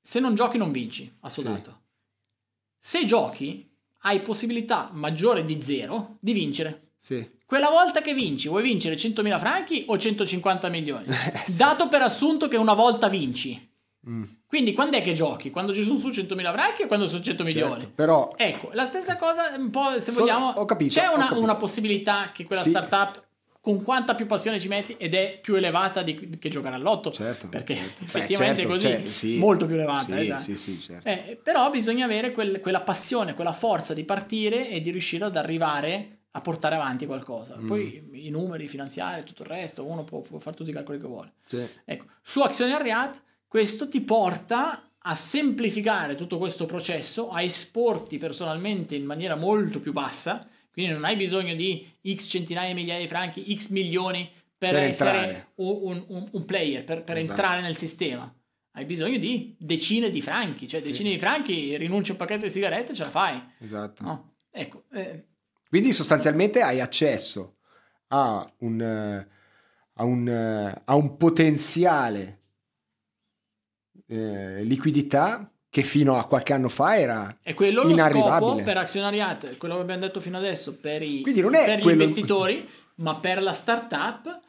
[0.00, 1.70] se non giochi non vinci, assolutamente.
[1.70, 2.98] Sì.
[2.98, 6.92] Se giochi hai possibilità maggiore di zero di vincere.
[6.98, 7.34] Sì.
[7.44, 11.06] Quella volta che vinci, vuoi vincere 100.000 franchi o 150 milioni?
[11.56, 13.74] Dato per assunto che una volta vinci.
[14.08, 14.22] Mm.
[14.46, 15.50] Quindi quando è che giochi?
[15.50, 17.92] Quando ci sono su 100.000 franchi o quando sono 100 certo, milioni?
[17.92, 18.32] però...
[18.36, 20.50] Ecco, la stessa cosa, un po' se vogliamo...
[20.50, 21.40] Ho capito, c'è una, capito.
[21.40, 22.70] una possibilità che quella sì.
[22.70, 23.25] startup
[23.66, 27.10] con quanta più passione ci metti ed è più elevata di, che giocare all'otto.
[27.10, 27.48] Certo.
[27.48, 28.04] Perché certo.
[28.06, 29.38] effettivamente Beh, certo, così cioè, sì.
[29.38, 30.04] molto più elevata.
[30.14, 30.42] Sì, esatto.
[30.42, 31.08] sì, sì, certo.
[31.08, 35.34] eh, però bisogna avere quel, quella passione, quella forza di partire e di riuscire ad
[35.34, 37.56] arrivare a portare avanti qualcosa.
[37.56, 37.66] Mm.
[37.66, 41.06] Poi i numeri finanziari, tutto il resto, uno può, può fare tutti i calcoli che
[41.08, 41.32] vuole.
[41.46, 41.66] Sì.
[41.84, 49.06] Ecco, su Actionariat questo ti porta a semplificare tutto questo processo, a esporti personalmente in
[49.06, 50.46] maniera molto più bassa
[50.76, 54.82] quindi non hai bisogno di x centinaia di migliaia di franchi, x milioni per, per
[54.82, 57.32] essere un, un, un, player, per, per esatto.
[57.32, 58.30] entrare nel sistema.
[58.72, 60.88] Hai bisogno di decine di franchi, cioè sì.
[60.88, 63.42] decine di franchi, rinunci a un pacchetto di sigarette e ce la fai.
[63.58, 64.02] Esatto.
[64.02, 64.34] No?
[64.50, 65.28] Ecco, eh.
[65.66, 67.56] Quindi sostanzialmente hai accesso
[68.08, 69.26] a un,
[69.94, 72.42] a un, a un potenziale
[74.08, 79.58] eh, liquidità che fino a qualche anno fa era e quello lo scopo per azionariat,
[79.58, 81.90] quello che abbiamo detto fino adesso per, i, per gli quello...
[81.90, 84.40] investitori, ma per la startup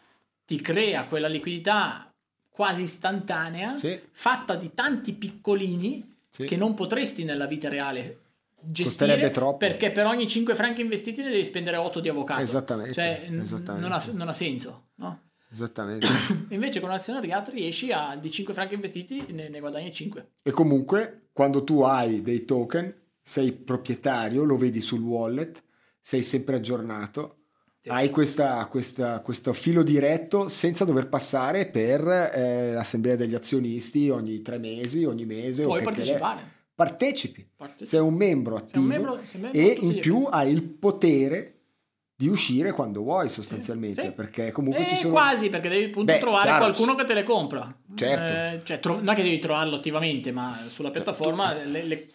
[0.46, 2.10] ti crea quella liquidità
[2.50, 4.00] quasi istantanea, sì.
[4.10, 6.46] fatta di tanti piccolini sì.
[6.46, 8.20] che non potresti nella vita reale
[8.62, 9.58] gestire troppo.
[9.58, 12.42] perché per ogni 5 franchi investiti ne devi spendere 8 di avvocato.
[12.42, 12.94] Esattamente.
[12.94, 13.86] Cioè, esattamente.
[13.86, 15.27] Non, ha, non ha senso, no?
[15.50, 16.08] Esattamente.
[16.50, 20.28] Invece con Actionariat riesci a di 5 franchi investiti ne, ne guadagni 5.
[20.44, 25.62] E comunque quando tu hai dei token sei proprietario, lo vedi sul wallet,
[26.00, 27.40] sei sempre aggiornato,
[27.82, 27.90] sì.
[27.90, 34.42] hai questa, questa, questo filo diretto senza dover passare per eh, l'assemblea degli azionisti ogni
[34.42, 35.64] tre mesi, ogni mese.
[35.64, 36.56] Puoi partecipare.
[36.74, 37.50] Partecipi.
[37.56, 37.90] Partecipi.
[37.90, 41.57] sei un membro attivo un membro, membro e in più hai il potere
[42.20, 44.14] di uscire quando vuoi sostanzialmente sì, sì.
[44.14, 47.14] perché comunque eh, ci sono quasi perché devi appunto Beh, trovare chiaro, qualcuno che te
[47.14, 47.78] le compra.
[47.94, 48.34] Certo.
[48.34, 51.70] Eh, cioè, tro- non è che devi trovarlo attivamente ma sulla piattaforma certo.
[51.70, 52.08] le, le,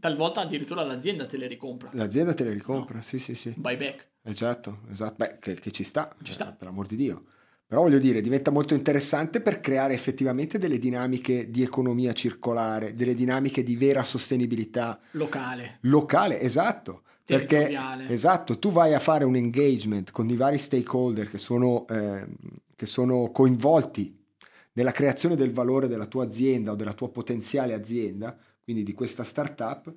[0.00, 1.90] talvolta addirittura l'azienda te le ricompra.
[1.92, 3.02] L'azienda te le ricompra no.
[3.02, 3.34] sì sì.
[3.34, 5.14] Sì buyback esatto esatto.
[5.18, 6.46] Beh, che, che ci sta ci sta.
[6.46, 7.24] per l'amor di Dio.
[7.66, 13.14] Però voglio dire diventa molto interessante per creare effettivamente delle dinamiche di economia circolare delle
[13.14, 15.78] dinamiche di vera sostenibilità locale.
[15.82, 17.72] Locale esatto perché,
[18.08, 22.26] esatto, tu vai a fare un engagement con i vari stakeholder che sono, eh,
[22.74, 24.18] che sono coinvolti
[24.72, 29.22] nella creazione del valore della tua azienda o della tua potenziale azienda, quindi di questa
[29.22, 29.92] startup,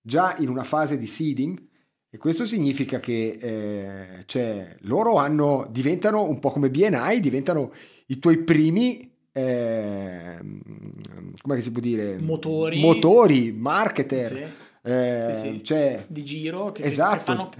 [0.00, 1.60] già in una fase di seeding,
[2.08, 7.72] e questo significa che eh, cioè, loro hanno, diventano un po' come BNI, diventano
[8.06, 10.38] i tuoi primi, eh,
[11.40, 12.18] come si può dire?
[12.18, 12.80] Motori.
[12.80, 14.26] Motori, marketer.
[14.26, 15.64] Sì eh, sì, sì.
[15.64, 17.16] Cioè, di giro che, esatto.
[17.16, 17.50] che fanno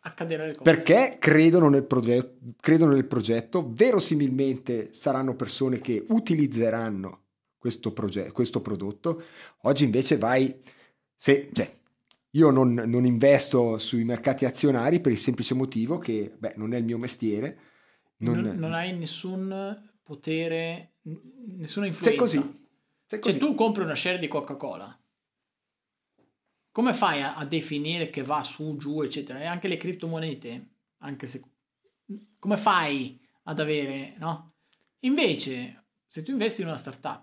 [0.00, 0.70] accadere le cose.
[0.70, 7.24] Perché credono nel, progetto, credono nel progetto, verosimilmente saranno persone che utilizzeranno
[7.58, 9.22] questo, progetto, questo prodotto.
[9.62, 10.58] Oggi invece vai,
[11.14, 11.70] se, cioè,
[12.30, 16.78] io non, non, investo sui mercati azionari per il semplice motivo che beh, non è
[16.78, 17.58] il mio mestiere.
[18.18, 20.92] Non, non, non hai nessun potere,
[21.56, 22.10] nessuna influenza.
[22.10, 22.60] Se così.
[23.06, 23.38] Se così.
[23.38, 24.99] Cioè tu compri una share di Coca-Cola
[26.72, 29.40] come fai a, a, definire che va su, giù, eccetera?
[29.40, 30.66] E anche le criptomonete,
[30.98, 31.42] anche se...
[32.38, 34.52] Come fai ad avere, no?
[35.00, 37.22] Invece, se tu investi in una startup,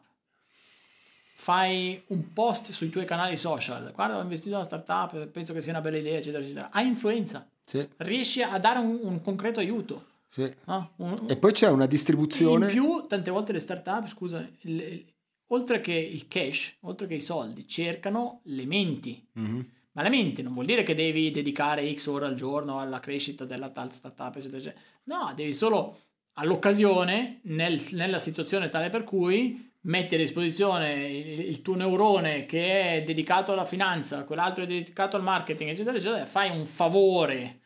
[1.35, 5.61] fai un post sui tuoi canali social, guarda ho investito in una startup, penso che
[5.61, 7.87] sia una bella idea, eccetera, eccetera, hai influenza, sì.
[7.97, 10.15] riesci a dare un, un concreto aiuto.
[10.29, 10.49] Sì.
[10.65, 10.91] No?
[10.97, 12.65] Un, e poi c'è una distribuzione...
[12.65, 15.05] In più, tante volte le startup, scusa, il,
[15.47, 19.25] oltre che il cash, oltre che i soldi, cercano le menti.
[19.39, 19.59] Mm-hmm.
[19.93, 23.45] Ma la mente non vuol dire che devi dedicare X ore al giorno alla crescita
[23.45, 24.81] della tal startup, eccetera, eccetera.
[25.05, 25.99] No, devi solo
[26.33, 32.97] all'occasione, nel, nella situazione tale per cui metti a disposizione il, il, tuo neurone che
[32.97, 37.61] è dedicato alla finanza, quell'altro è dedicato al marketing, eccetera, eccetera, fai un favore,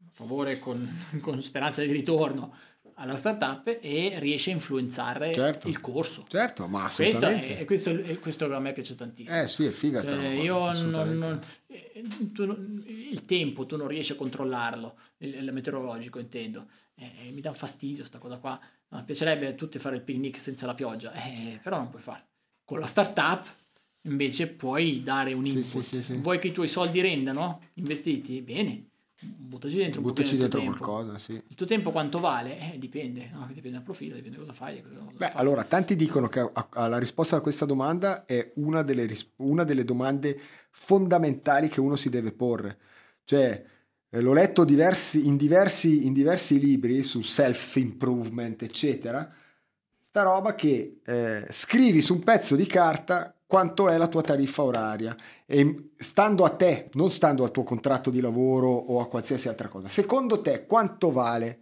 [0.00, 0.88] un favore con,
[1.20, 2.54] con speranza di ritorno
[3.00, 5.68] alla startup e riesce a influenzare certo.
[5.68, 6.26] il corso.
[6.28, 7.64] Certo, ma assolutamente.
[7.64, 9.40] Questo, è, questo, questo a me piace tantissimo.
[9.40, 12.42] Eh sì, è figa eh, Io non, non, eh, tu,
[12.86, 16.66] il tempo tu non riesci a controllarlo, il, il meteorologico intendo.
[16.94, 18.60] Eh, mi dà fastidio sta cosa qua.
[18.90, 22.26] Mi piacerebbe a tutti fare il picnic senza la pioggia, eh, però non puoi farlo.
[22.64, 23.46] Con la startup
[24.02, 25.62] invece puoi dare un input.
[25.62, 28.42] Sì, sì, sì, Vuoi che i tuoi soldi rendano investiti?
[28.42, 28.89] Bene,
[29.20, 31.32] buttaci dentro, buttaci dentro qualcosa, sì.
[31.32, 32.58] Il tuo tempo quanto vale?
[32.58, 33.46] Eh, dipende, no?
[33.48, 34.82] dipende dal profilo, dipende cosa fai.
[34.82, 35.32] Cosa Beh, fai.
[35.34, 40.40] allora, tanti dicono che la risposta a questa domanda è una delle, una delle domande
[40.70, 42.78] fondamentali che uno si deve porre.
[43.24, 43.64] Cioè,
[44.08, 49.32] eh, l'ho letto diversi, in, diversi, in diversi libri su self-improvement, eccetera,
[50.00, 54.62] sta roba che eh, scrivi su un pezzo di carta quanto è la tua tariffa
[54.62, 59.48] oraria e stando a te, non stando al tuo contratto di lavoro o a qualsiasi
[59.48, 59.88] altra cosa.
[59.88, 61.58] Secondo te quanto vale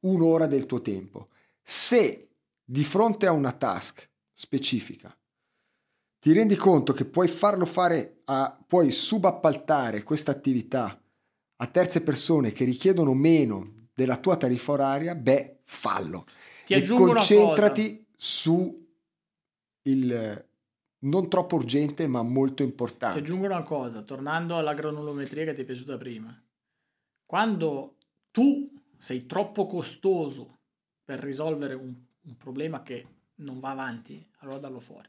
[0.00, 1.28] un'ora del tuo tempo?
[1.62, 2.30] Se
[2.64, 5.16] di fronte a una task specifica
[6.18, 11.00] ti rendi conto che puoi farlo fare a puoi subappaltare questa attività
[11.58, 16.26] a terze persone che richiedono meno della tua tariffa oraria, beh, fallo.
[16.66, 18.84] Ti e concentrati su
[19.82, 20.44] il
[21.04, 23.20] non troppo urgente ma molto importante.
[23.20, 26.42] Ti aggiungo una cosa, tornando alla granulometria che ti è piaciuta prima.
[27.24, 27.96] Quando
[28.30, 30.58] tu sei troppo costoso
[31.04, 35.08] per risolvere un, un problema che non va avanti, allora dallo fuori.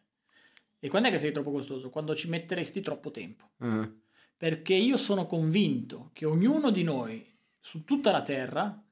[0.80, 1.90] E quando è che sei troppo costoso?
[1.90, 3.52] Quando ci metteresti troppo tempo.
[3.58, 4.02] Uh-huh.
[4.38, 7.26] Perché io sono convinto che ognuno di noi
[7.60, 8.84] su tutta la Terra,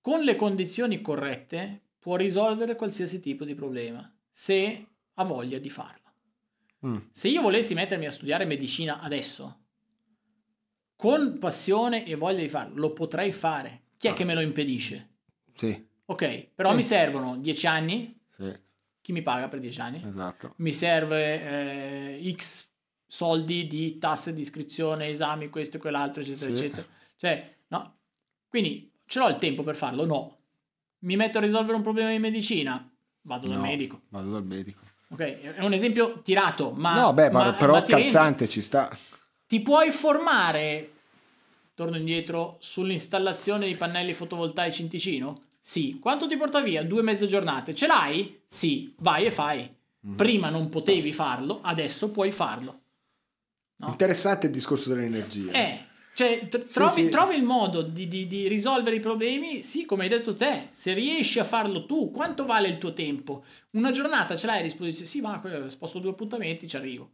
[0.00, 4.10] con le condizioni corrette, può risolvere qualsiasi tipo di problema.
[4.30, 4.86] Se
[5.18, 6.06] ha voglia di farlo.
[6.86, 6.96] Mm.
[7.10, 9.64] Se io volessi mettermi a studiare medicina adesso,
[10.94, 13.82] con passione e voglia di farlo, lo potrei fare.
[13.96, 14.14] Chi è ah.
[14.14, 15.16] che me lo impedisce?
[15.54, 15.86] Sì.
[16.06, 16.76] Ok, però sì.
[16.76, 18.18] mi servono dieci anni.
[18.36, 18.66] Sì.
[19.00, 20.02] Chi mi paga per dieci anni?
[20.06, 20.54] Esatto.
[20.58, 22.68] Mi serve eh, X
[23.06, 26.64] soldi di tasse di iscrizione, esami, questo e quell'altro, eccetera, sì.
[26.64, 26.86] eccetera.
[27.16, 27.96] Cioè, no.
[28.48, 30.04] Quindi, ce l'ho il tempo per farlo?
[30.04, 30.36] No.
[31.00, 32.88] Mi metto a risolvere un problema di medicina?
[33.22, 34.02] Vado dal medico.
[34.08, 34.82] Vado dal medico.
[35.10, 36.94] Ok, è un esempio tirato, ma...
[36.94, 38.94] No, beh, ma, però ma calzante rendi, ci sta.
[39.46, 40.92] Ti puoi formare,
[41.74, 45.42] torno indietro, sull'installazione di pannelli fotovoltaici in Ticino?
[45.60, 45.98] Sì.
[45.98, 46.82] Quanto ti porta via?
[46.82, 47.74] Due mezze giornate.
[47.74, 48.40] Ce l'hai?
[48.46, 48.94] Sì.
[48.98, 49.74] Vai e fai.
[50.06, 50.14] Mm.
[50.14, 52.80] Prima non potevi farlo, adesso puoi farlo.
[53.76, 53.88] No?
[53.88, 55.52] Interessante il discorso dell'energia.
[55.52, 55.84] Eh,
[56.18, 57.10] cioè, t- trovi, sì, sì.
[57.10, 60.92] trovi, il modo di, di, di, risolvere i problemi, sì, come hai detto te, se
[60.92, 63.44] riesci a farlo tu, quanto vale il tuo tempo?
[63.74, 65.08] Una giornata ce l'hai a disposizione?
[65.08, 67.12] Sì, ma sposto due appuntamenti, ci arrivo.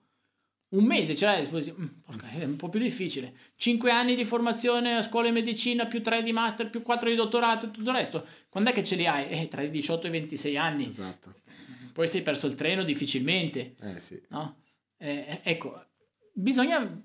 [0.70, 1.84] Un mese ce l'hai a disposizione?
[1.84, 3.34] Mm, è un po' più difficile.
[3.56, 7.14] Cinque anni di formazione a scuola di medicina, più tre di master, più quattro di
[7.14, 8.26] dottorato e tutto il resto.
[8.48, 9.28] Quando è che ce li hai?
[9.28, 10.86] Eh, tra i 18 e i 26 anni.
[10.86, 11.42] Esatto.
[11.92, 13.74] Poi sei perso il treno difficilmente.
[13.82, 14.18] Eh sì.
[14.30, 14.62] No?
[14.96, 15.88] Eh, ecco,
[16.32, 17.02] bisogna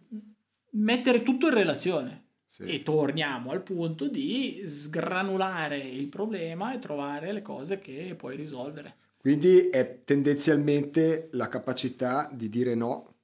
[0.72, 2.28] mettere tutto in relazione.
[2.45, 2.63] Sì.
[2.63, 8.97] E torniamo al punto di sgranulare il problema e trovare le cose che puoi risolvere.
[9.17, 13.15] Quindi è tendenzialmente la capacità di dire no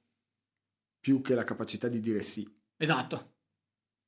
[1.00, 2.48] più che la capacità di dire sì.
[2.76, 3.34] Esatto.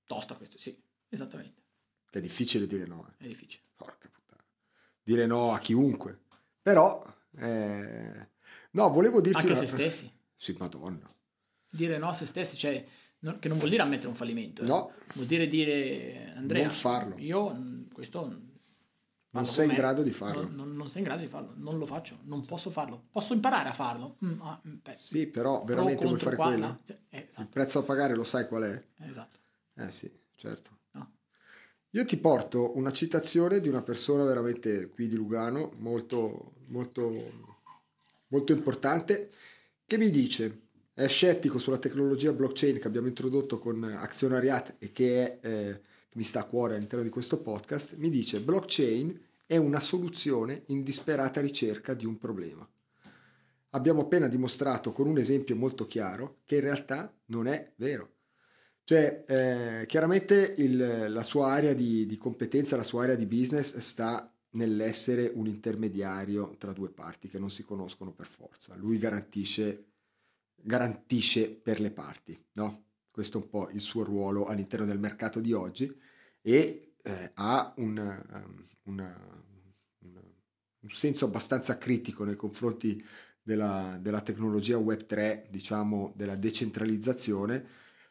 [0.05, 0.77] Tosta questo, sì,
[1.09, 1.63] esattamente.
[2.11, 3.09] È difficile dire no.
[3.19, 3.25] Eh.
[3.25, 3.65] È difficile.
[3.77, 4.43] Porca puttana.
[5.03, 6.21] Dire no a chiunque.
[6.63, 7.05] Però,
[7.37, 8.29] eh...
[8.71, 9.39] no, volevo dirti...
[9.39, 9.61] Anche una...
[9.61, 10.13] se stessi.
[10.37, 11.13] Sì, madonna.
[11.71, 12.85] Dire no a se stessi, cioè
[13.41, 14.63] che non vuol dire ammettere un fallimento.
[14.63, 14.67] Eh.
[14.67, 14.93] No.
[15.15, 17.17] Vuol dire dire, Andrea, non farlo.
[17.19, 18.43] io mm, questo...
[19.31, 20.43] Non sei in grado di farlo.
[20.43, 23.05] Non, non, non, sei in grado di farlo, non lo faccio, non posso farlo.
[23.11, 24.17] Posso imparare a farlo.
[24.25, 26.79] Mm, ah, mm, sì, però veramente vuoi fare qua, quello?
[26.83, 27.43] Cioè, eh, esatto.
[27.43, 28.85] Il prezzo a pagare lo sai qual è?
[29.05, 29.39] Esatto.
[29.75, 30.79] Eh sì, certo.
[30.93, 31.13] No.
[31.91, 37.55] Io ti porto una citazione di una persona veramente qui di Lugano, molto, molto,
[38.29, 39.31] molto importante,
[39.85, 40.68] che mi dice
[40.99, 45.81] è scettico sulla tecnologia blockchain che abbiamo introdotto con Azionariat e che, è, eh,
[46.15, 50.83] mi sta a cuore all'interno di questo podcast, mi dice blockchain è una soluzione in
[50.83, 52.69] disperata ricerca di un problema.
[53.71, 58.15] Abbiamo appena dimostrato con un esempio molto chiaro che in realtà non è vero.
[58.83, 63.77] Cioè, eh, chiaramente il, la sua area di, di competenza, la sua area di business
[63.77, 68.75] sta nell'essere un intermediario tra due parti che non si conoscono per forza.
[68.75, 69.88] Lui garantisce
[70.63, 72.85] garantisce per le parti, no?
[73.11, 75.93] Questo è un po' il suo ruolo all'interno del mercato di oggi
[76.41, 79.45] e eh, ha un, um, una,
[79.99, 80.23] una,
[80.81, 83.05] un, senso abbastanza critico nei confronti
[83.43, 87.67] della, della tecnologia Web3, diciamo della decentralizzazione,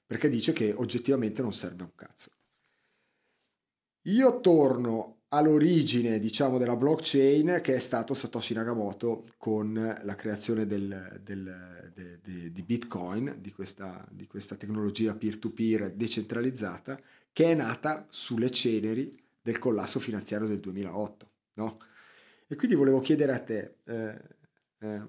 [0.05, 2.31] perché dice che oggettivamente non serve un cazzo.
[4.07, 11.19] Io torno all'origine diciamo della blockchain che è stato Satoshi Nakamoto con la creazione del,
[11.21, 16.97] del, de, de, di Bitcoin, di questa, di questa tecnologia peer-to-peer decentralizzata
[17.33, 21.31] che è nata sulle ceneri del collasso finanziario del 2008.
[21.55, 21.77] No?
[22.47, 24.21] E quindi volevo chiedere a te, eh,
[24.79, 25.05] eh,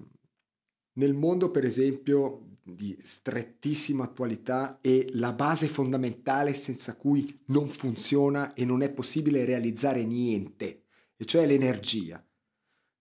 [0.93, 8.53] nel mondo, per esempio, di strettissima attualità e la base fondamentale senza cui non funziona
[8.53, 10.83] e non è possibile realizzare niente,
[11.15, 12.23] e cioè l'energia.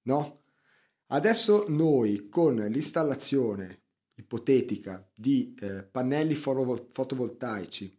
[0.02, 0.43] No?
[1.06, 3.82] Adesso noi con l'installazione
[4.14, 7.97] ipotetica di eh, pannelli fotovoltaici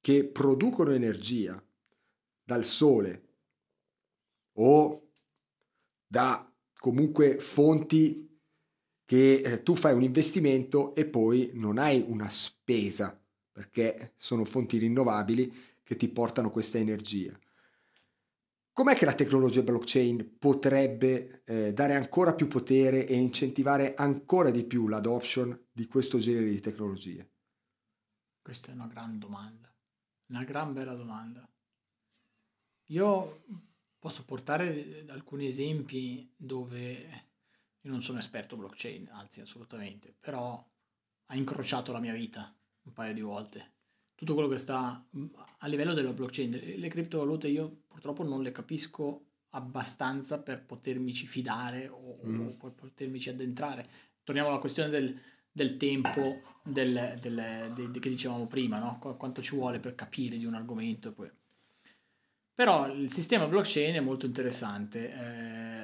[0.00, 1.62] che producono energia
[2.44, 3.28] dal sole
[4.54, 5.08] o
[6.06, 6.44] da
[6.78, 8.31] comunque fonti
[9.12, 13.22] che eh, tu fai un investimento e poi non hai una spesa
[13.52, 15.52] perché sono fonti rinnovabili
[15.82, 17.38] che ti portano questa energia.
[18.72, 24.64] Com'è che la tecnologia blockchain potrebbe eh, dare ancora più potere e incentivare ancora di
[24.64, 27.32] più l'adoption di questo genere di tecnologie?
[28.40, 29.70] Questa è una gran domanda,
[30.28, 31.46] una gran bella domanda.
[32.86, 33.42] Io
[33.98, 37.31] posso portare alcuni esempi dove
[37.82, 40.64] io non sono esperto blockchain, anzi assolutamente, però
[41.26, 43.70] ha incrociato la mia vita un paio di volte.
[44.14, 45.04] Tutto quello che sta
[45.58, 51.88] a livello della blockchain, le criptovalute io purtroppo non le capisco abbastanza per potermici fidare
[51.88, 52.40] o, mm.
[52.40, 53.88] o per potermici addentrare.
[54.22, 58.98] Torniamo alla questione del, del tempo del, del, de, de, che dicevamo prima, no?
[59.00, 61.12] Qu- quanto ci vuole per capire di un argomento.
[61.12, 61.30] Poi.
[62.54, 65.10] Però il sistema blockchain è molto interessante.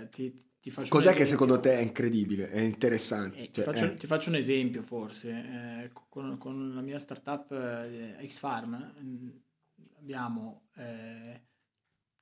[0.01, 0.48] Eh, ti,
[0.89, 3.39] Cos'è che secondo te è incredibile, è interessante?
[3.39, 3.95] Eh, cioè, ti, faccio, eh.
[3.95, 5.31] ti, faccio, un esempio forse.
[5.31, 9.29] Eh, con, con, la mia startup eh, Xfarm mm,
[9.99, 11.43] abbiamo eh,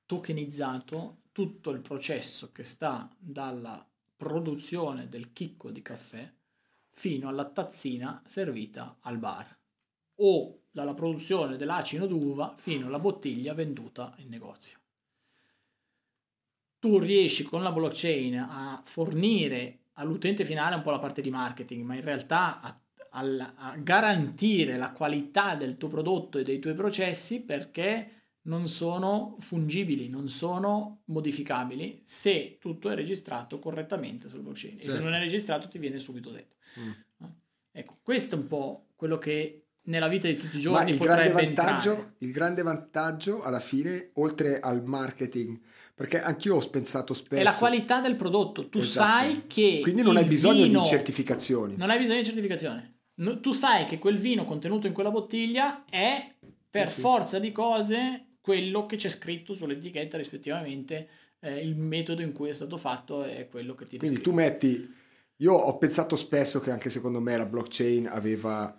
[0.05, 6.31] tokenizzato tutto il processo che sta dalla produzione del chicco di caffè
[6.89, 9.55] fino alla tazzina servita al bar
[10.15, 14.79] o dalla produzione dell'acino d'uva fino alla bottiglia venduta in negozio
[16.79, 21.83] tu riesci con la blockchain a fornire all'utente finale un po' la parte di marketing,
[21.83, 22.79] ma in realtà a,
[23.09, 28.11] a, a garantire la qualità del tuo prodotto e dei tuoi processi perché
[28.47, 34.77] non sono fungibili, non sono modificabili se tutto è registrato correttamente sul blockchain.
[34.77, 34.91] Certo.
[34.91, 36.55] E se non è registrato ti viene subito detto.
[36.79, 36.91] Mm.
[37.71, 40.97] Ecco, questo è un po' quello che nella vita di tutti i giorni Ma il
[40.97, 45.59] grande, vantaggio, il grande vantaggio alla fine, oltre al marketing
[45.97, 47.41] perché anch'io ho pensato spesso.
[47.41, 48.69] È la qualità del prodotto.
[48.69, 49.07] Tu esatto.
[49.07, 49.79] sai che.
[49.81, 50.81] Quindi non hai bisogno vino...
[50.81, 51.75] di certificazioni.
[51.75, 52.99] Non hai bisogno di certificazione.
[53.15, 56.35] No, tu sai che quel vino contenuto in quella bottiglia è
[56.69, 61.07] per sì, forza di cose quello che c'è scritto sull'etichetta, rispettivamente
[61.39, 64.93] eh, il metodo in cui è stato fatto è quello che ti Quindi tu metti.
[65.37, 68.71] Io ho pensato spesso che anche secondo me la blockchain aveva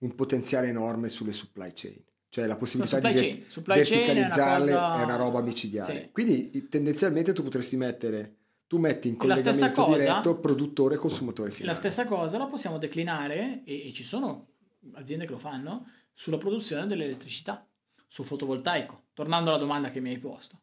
[0.00, 2.04] un potenziale enorme sulle supply chain
[2.36, 5.00] cioè la possibilità di verticalizzarle è una, cosa...
[5.00, 6.00] è una, roba micidiale.
[6.00, 6.08] Sì.
[6.12, 8.34] Quindi tendenzialmente tu potresti mettere,
[8.66, 11.72] tu metti in collegamento cosa, diretto produttore e consumatore finale.
[11.72, 14.48] La stessa cosa la possiamo declinare, e, e ci sono
[14.96, 17.66] aziende che lo fanno, sulla produzione dell'elettricità,
[18.06, 19.04] su fotovoltaico.
[19.14, 20.60] Tornando alla domanda che mi hai posto.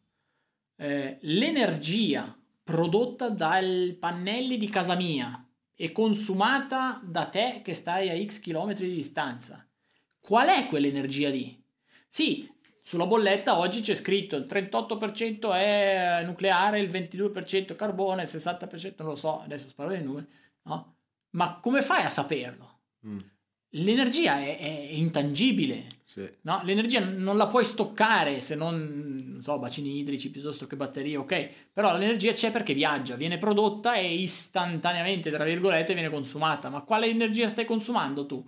[0.75, 5.43] Eh, l'energia prodotta dai pannelli di casa mia
[5.73, 9.67] e consumata da te che stai a x chilometri di distanza,
[10.19, 11.61] qual è quell'energia lì?
[12.13, 12.47] Sì,
[12.83, 19.07] sulla bolletta oggi c'è scritto il 38% è nucleare, il 22% carbone, il 60% non
[19.07, 20.27] lo so, adesso sparo dei numeri,
[20.65, 20.97] no?
[21.31, 22.81] Ma come fai a saperlo?
[23.07, 23.19] Mm.
[23.69, 26.29] L'energia è, è intangibile, sì.
[26.41, 26.61] no?
[26.65, 31.49] L'energia non la puoi stoccare se non, non so, bacini idrici piuttosto che batterie, ok?
[31.73, 36.69] Però l'energia c'è perché viaggia, viene prodotta e istantaneamente, tra virgolette, viene consumata.
[36.69, 38.47] Ma quale energia stai consumando tu?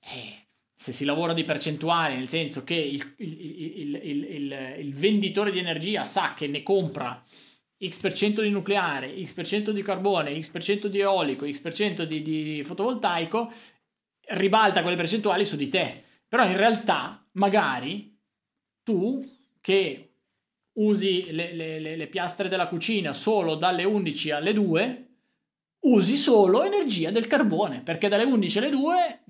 [0.00, 0.42] Eh,
[0.82, 6.02] se si lavora di percentuali, nel senso che il, il, il, il, venditore di energia
[6.02, 7.24] sa che ne compra
[7.80, 13.52] x% di nucleare, x% di carbone, x% di eolico, x% di, di fotovoltaico,
[14.30, 16.02] ribalta quelle percentuali su di te.
[16.26, 18.18] Però in realtà, magari
[18.82, 19.24] tu
[19.60, 20.14] che
[20.78, 25.06] usi le, le, le piastre della cucina solo dalle 11 alle 2,
[25.82, 29.22] usi solo energia del carbone, perché dalle 11 alle 2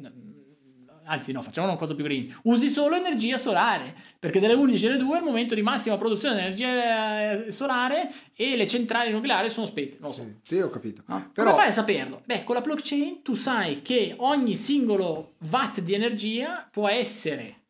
[1.05, 4.97] anzi no, facciamo una cosa più green, usi solo energia solare, perché dalle 11 alle
[4.97, 9.51] 2 è il momento di massima produzione di energia eh, solare e le centrali nucleari
[9.51, 9.99] sono spente.
[10.01, 10.23] Non so.
[10.23, 11.03] Sì, sì, ho capito.
[11.07, 11.31] No?
[11.33, 11.51] Però...
[11.51, 12.23] Come fai a saperlo?
[12.25, 17.61] Beh, con la blockchain tu sai che ogni singolo watt di energia può essere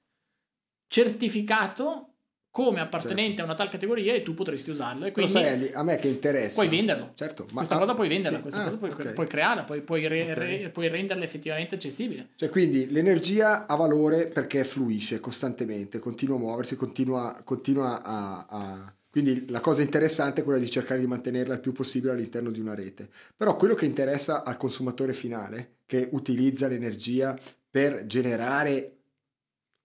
[0.87, 2.12] certificato
[2.53, 3.41] come appartenente certo.
[3.41, 5.07] a una tal categoria e tu potresti usarlo.
[5.07, 6.55] E quindi Lo sai a me che interessa.
[6.57, 7.13] Puoi venderlo.
[7.15, 8.43] Certo, ma questa cosa puoi venderla, sì.
[8.43, 9.15] questa ah, cosa puoi, okay.
[9.15, 10.63] puoi crearla, puoi, puoi, re, okay.
[10.63, 12.29] re, puoi, renderla effettivamente accessibile.
[12.35, 18.95] Cioè quindi l'energia ha valore perché fluisce costantemente, continua a muoversi, continua, continua a, a,
[19.09, 22.61] Quindi la cosa interessante è quella di cercare di mantenerla il più possibile all'interno di
[22.61, 23.09] una rete.
[23.35, 27.35] Però quello che interessa al consumatore finale, che utilizza l'energia
[27.71, 28.99] per generare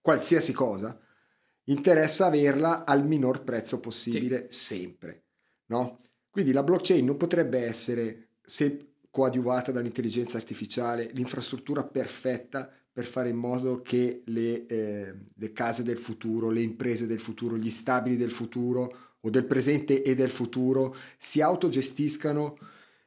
[0.02, 0.98] qualsiasi cosa,
[1.68, 4.74] interessa averla al minor prezzo possibile sì.
[4.74, 5.22] sempre.
[5.66, 6.00] No?
[6.30, 13.36] Quindi la blockchain non potrebbe essere, se coadiuvata dall'intelligenza artificiale, l'infrastruttura perfetta per fare in
[13.36, 18.30] modo che le, eh, le case del futuro, le imprese del futuro, gli stabili del
[18.30, 22.58] futuro o del presente e del futuro si autogestiscano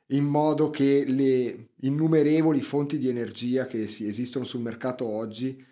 [0.08, 5.66] in modo che le innumerevoli fonti di energia che si esistono sul mercato oggi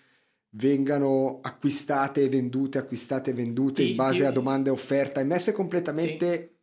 [0.51, 4.25] vengano acquistate e vendute, acquistate e vendute sì, in base sì.
[4.25, 6.57] a domanda e offerta e messe completamente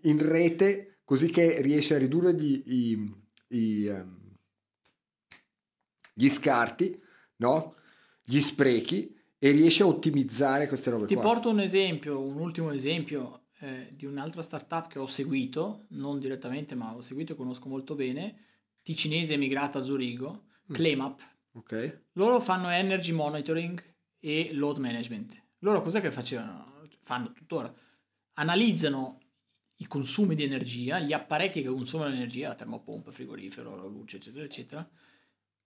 [0.00, 0.08] sì.
[0.08, 3.14] in rete così che riesce a ridurre gli, i,
[3.48, 4.36] i, um,
[6.14, 7.00] gli scarti,
[7.36, 7.76] no?
[8.22, 11.22] gli sprechi e riesce a ottimizzare queste robe Ti qua.
[11.22, 16.74] porto un esempio, un ultimo esempio eh, di un'altra startup che ho seguito, non direttamente
[16.74, 18.36] ma ho seguito e conosco molto bene,
[18.82, 20.74] ticinese emigrata a Zurigo, mm.
[21.52, 22.00] Ok.
[22.12, 23.82] Loro fanno energy monitoring
[24.20, 25.42] e load management.
[25.58, 26.88] Loro cos'è che facevano?
[27.02, 27.72] Fanno tuttora.
[28.34, 29.18] Analizzano
[29.76, 34.44] i consumi di energia, gli apparecchi che consumano energia, la termopompa, frigorifero, la luce, eccetera,
[34.44, 34.88] eccetera,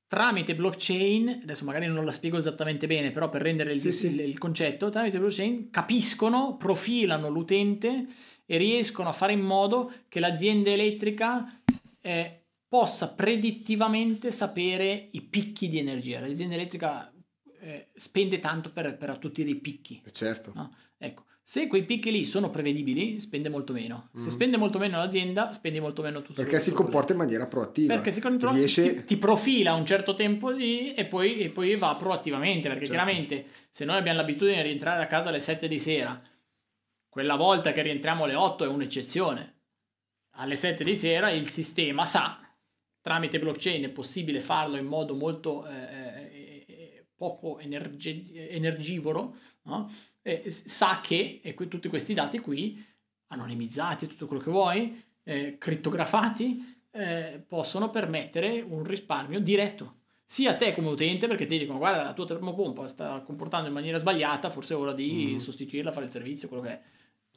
[0.09, 4.07] tramite blockchain, adesso magari non la spiego esattamente bene, però per rendere il, sì, sì.
[4.07, 8.07] il, il concetto, tramite blockchain capiscono, profilano l'utente
[8.47, 11.61] e riescono a fare in modo che l'azienda elettrica
[12.01, 16.21] eh, possa predittivamente sapere i picchi di energia.
[16.21, 17.13] L'azienda elettrica
[17.61, 20.03] eh, spende tanto per, per tutti dei picchi.
[20.05, 20.53] Eh, certo.
[20.55, 20.75] No?
[20.99, 24.11] Ecco, se quei picchi lì sono prevedibili, spende molto meno.
[24.15, 24.29] Se mm.
[24.29, 26.33] spende molto meno l'azienda, spendi molto meno tu.
[26.33, 27.95] Perché si comporta in maniera proattiva.
[27.95, 28.83] Perché si, controlla, Riesce...
[28.83, 32.69] si ti profila un certo tempo lì e poi, e poi va proattivamente.
[32.69, 32.95] Perché certo.
[32.95, 36.21] chiaramente se noi abbiamo l'abitudine di rientrare a casa alle 7 di sera,
[37.09, 39.55] quella volta che rientriamo alle 8 è un'eccezione.
[40.39, 42.41] Alle 7 di sera il sistema sa,
[43.07, 49.89] tramite blockchain è possibile farlo in modo molto eh, eh, eh poco energi- energivoro, no?
[50.49, 52.85] sa che e que- tutti questi dati qui,
[53.29, 59.95] anonimizzati, tutto quello che vuoi, eh, crittografati, eh, possono permettere un risparmio diretto.
[60.25, 63.73] Sia a te come utente, perché ti dicono guarda la tua termopompa sta comportando in
[63.73, 65.37] maniera sbagliata, forse è ora di mm.
[65.37, 66.83] sostituirla, fare il servizio, quello che è.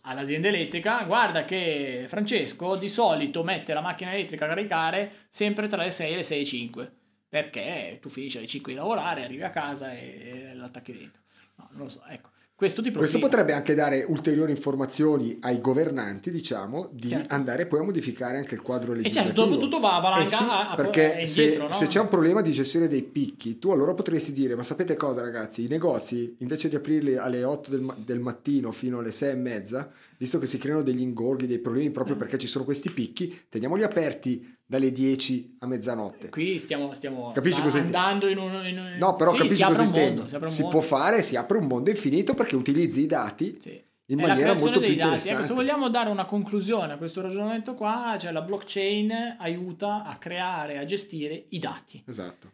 [0.09, 5.83] All'azienda elettrica, guarda che Francesco di solito mette la macchina elettrica a caricare sempre tra
[5.83, 6.91] le 6 e le 6 e 5
[7.29, 11.21] perché tu finisci alle 5 di lavorare, arrivi a casa e, e l'attacchi dentro.
[11.57, 12.31] No, non lo so, ecco.
[12.59, 17.33] Questo, Questo, potrebbe anche dare ulteriori informazioni ai governanti, diciamo, di certo.
[17.33, 19.21] andare poi a modificare anche il quadro legislativo.
[19.21, 21.69] E certo, dopo tutto va a valanga eh sì, a, a, perché indietro, se, no?
[21.69, 25.21] se, c'è un problema di gestione dei picchi, tu allora potresti dire, ma sapete cosa
[25.21, 29.35] ragazzi, i negozi invece di aprirli alle 8 del, del mattino fino alle 6 e
[29.35, 32.19] mezza, visto che si creano degli ingorghi, dei problemi proprio mm.
[32.19, 36.27] perché ci sono questi picchi, teniamoli aperti dalle 10 a mezzanotte.
[36.27, 38.95] Qui stiamo, stiamo capisci cosa andando in un, in un...
[38.99, 40.25] No, però sì, capisci cosa intendo.
[40.29, 43.81] Mondo, si, si può fare, si apre un mondo infinito perché utilizzi i dati sì.
[44.07, 45.37] in maniera molto più interessante.
[45.37, 50.17] Ecco, se vogliamo dare una conclusione a questo ragionamento qua, cioè la blockchain aiuta a
[50.17, 52.03] creare, a gestire i dati.
[52.05, 52.51] Esatto.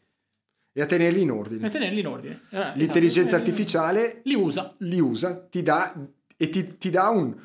[0.72, 1.64] E a tenerli in ordine.
[1.64, 2.42] E a tenerli in ordine.
[2.52, 3.50] Eh, L'intelligenza esatto.
[3.50, 4.72] artificiale li usa.
[4.80, 5.92] Li usa, ti dà,
[6.38, 7.36] e ti, ti dà un,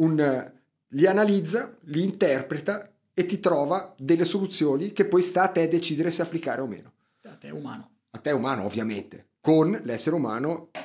[0.00, 0.52] un...
[0.88, 6.10] li analizza, li interpreta e ti trova delle soluzioni che poi sta a te decidere
[6.10, 6.92] se applicare o meno.
[7.24, 7.90] A te umano.
[8.10, 10.82] A te umano, ovviamente, con l'essere umano al,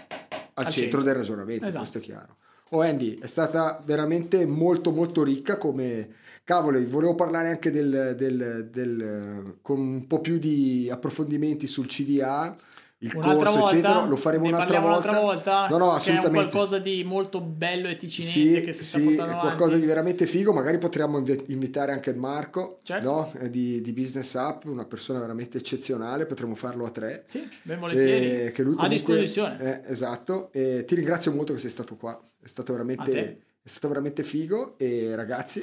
[0.53, 1.77] al centro, centro, del ragionamento, esatto.
[1.77, 2.37] questo è chiaro.
[2.69, 6.23] Oh Andy, è stata veramente molto molto ricca come...
[6.43, 12.55] Cavolo, volevo parlare anche del, del, del, con un po' più di approfondimenti sul CDA,
[12.99, 15.09] il un'altra corso, volta, eccetera, lo faremo un'altra volta.
[15.09, 15.67] un'altra volta.
[15.67, 16.47] No, no, assolutamente.
[16.47, 19.63] È qualcosa di molto bello e ticinese sì, che si sta sì, portando è qualcosa
[19.63, 19.81] avanti.
[19.81, 20.53] di veramente figo.
[20.53, 23.09] Magari potremmo invitare anche il Marco certo.
[23.09, 23.31] no?
[23.39, 26.25] Eh, di, di, Business Up, una persona veramente eccezionale.
[26.25, 27.23] Potremmo farlo a tre.
[27.25, 28.45] Sì, ben volentieri.
[28.45, 29.57] Eh, che lui comunque, a disposizione.
[29.59, 30.49] Eh, esatto.
[30.53, 32.17] E ti ringrazio molto che sei stato qua.
[32.41, 34.77] È stato veramente, è stato veramente figo.
[34.77, 35.59] E ragazzi,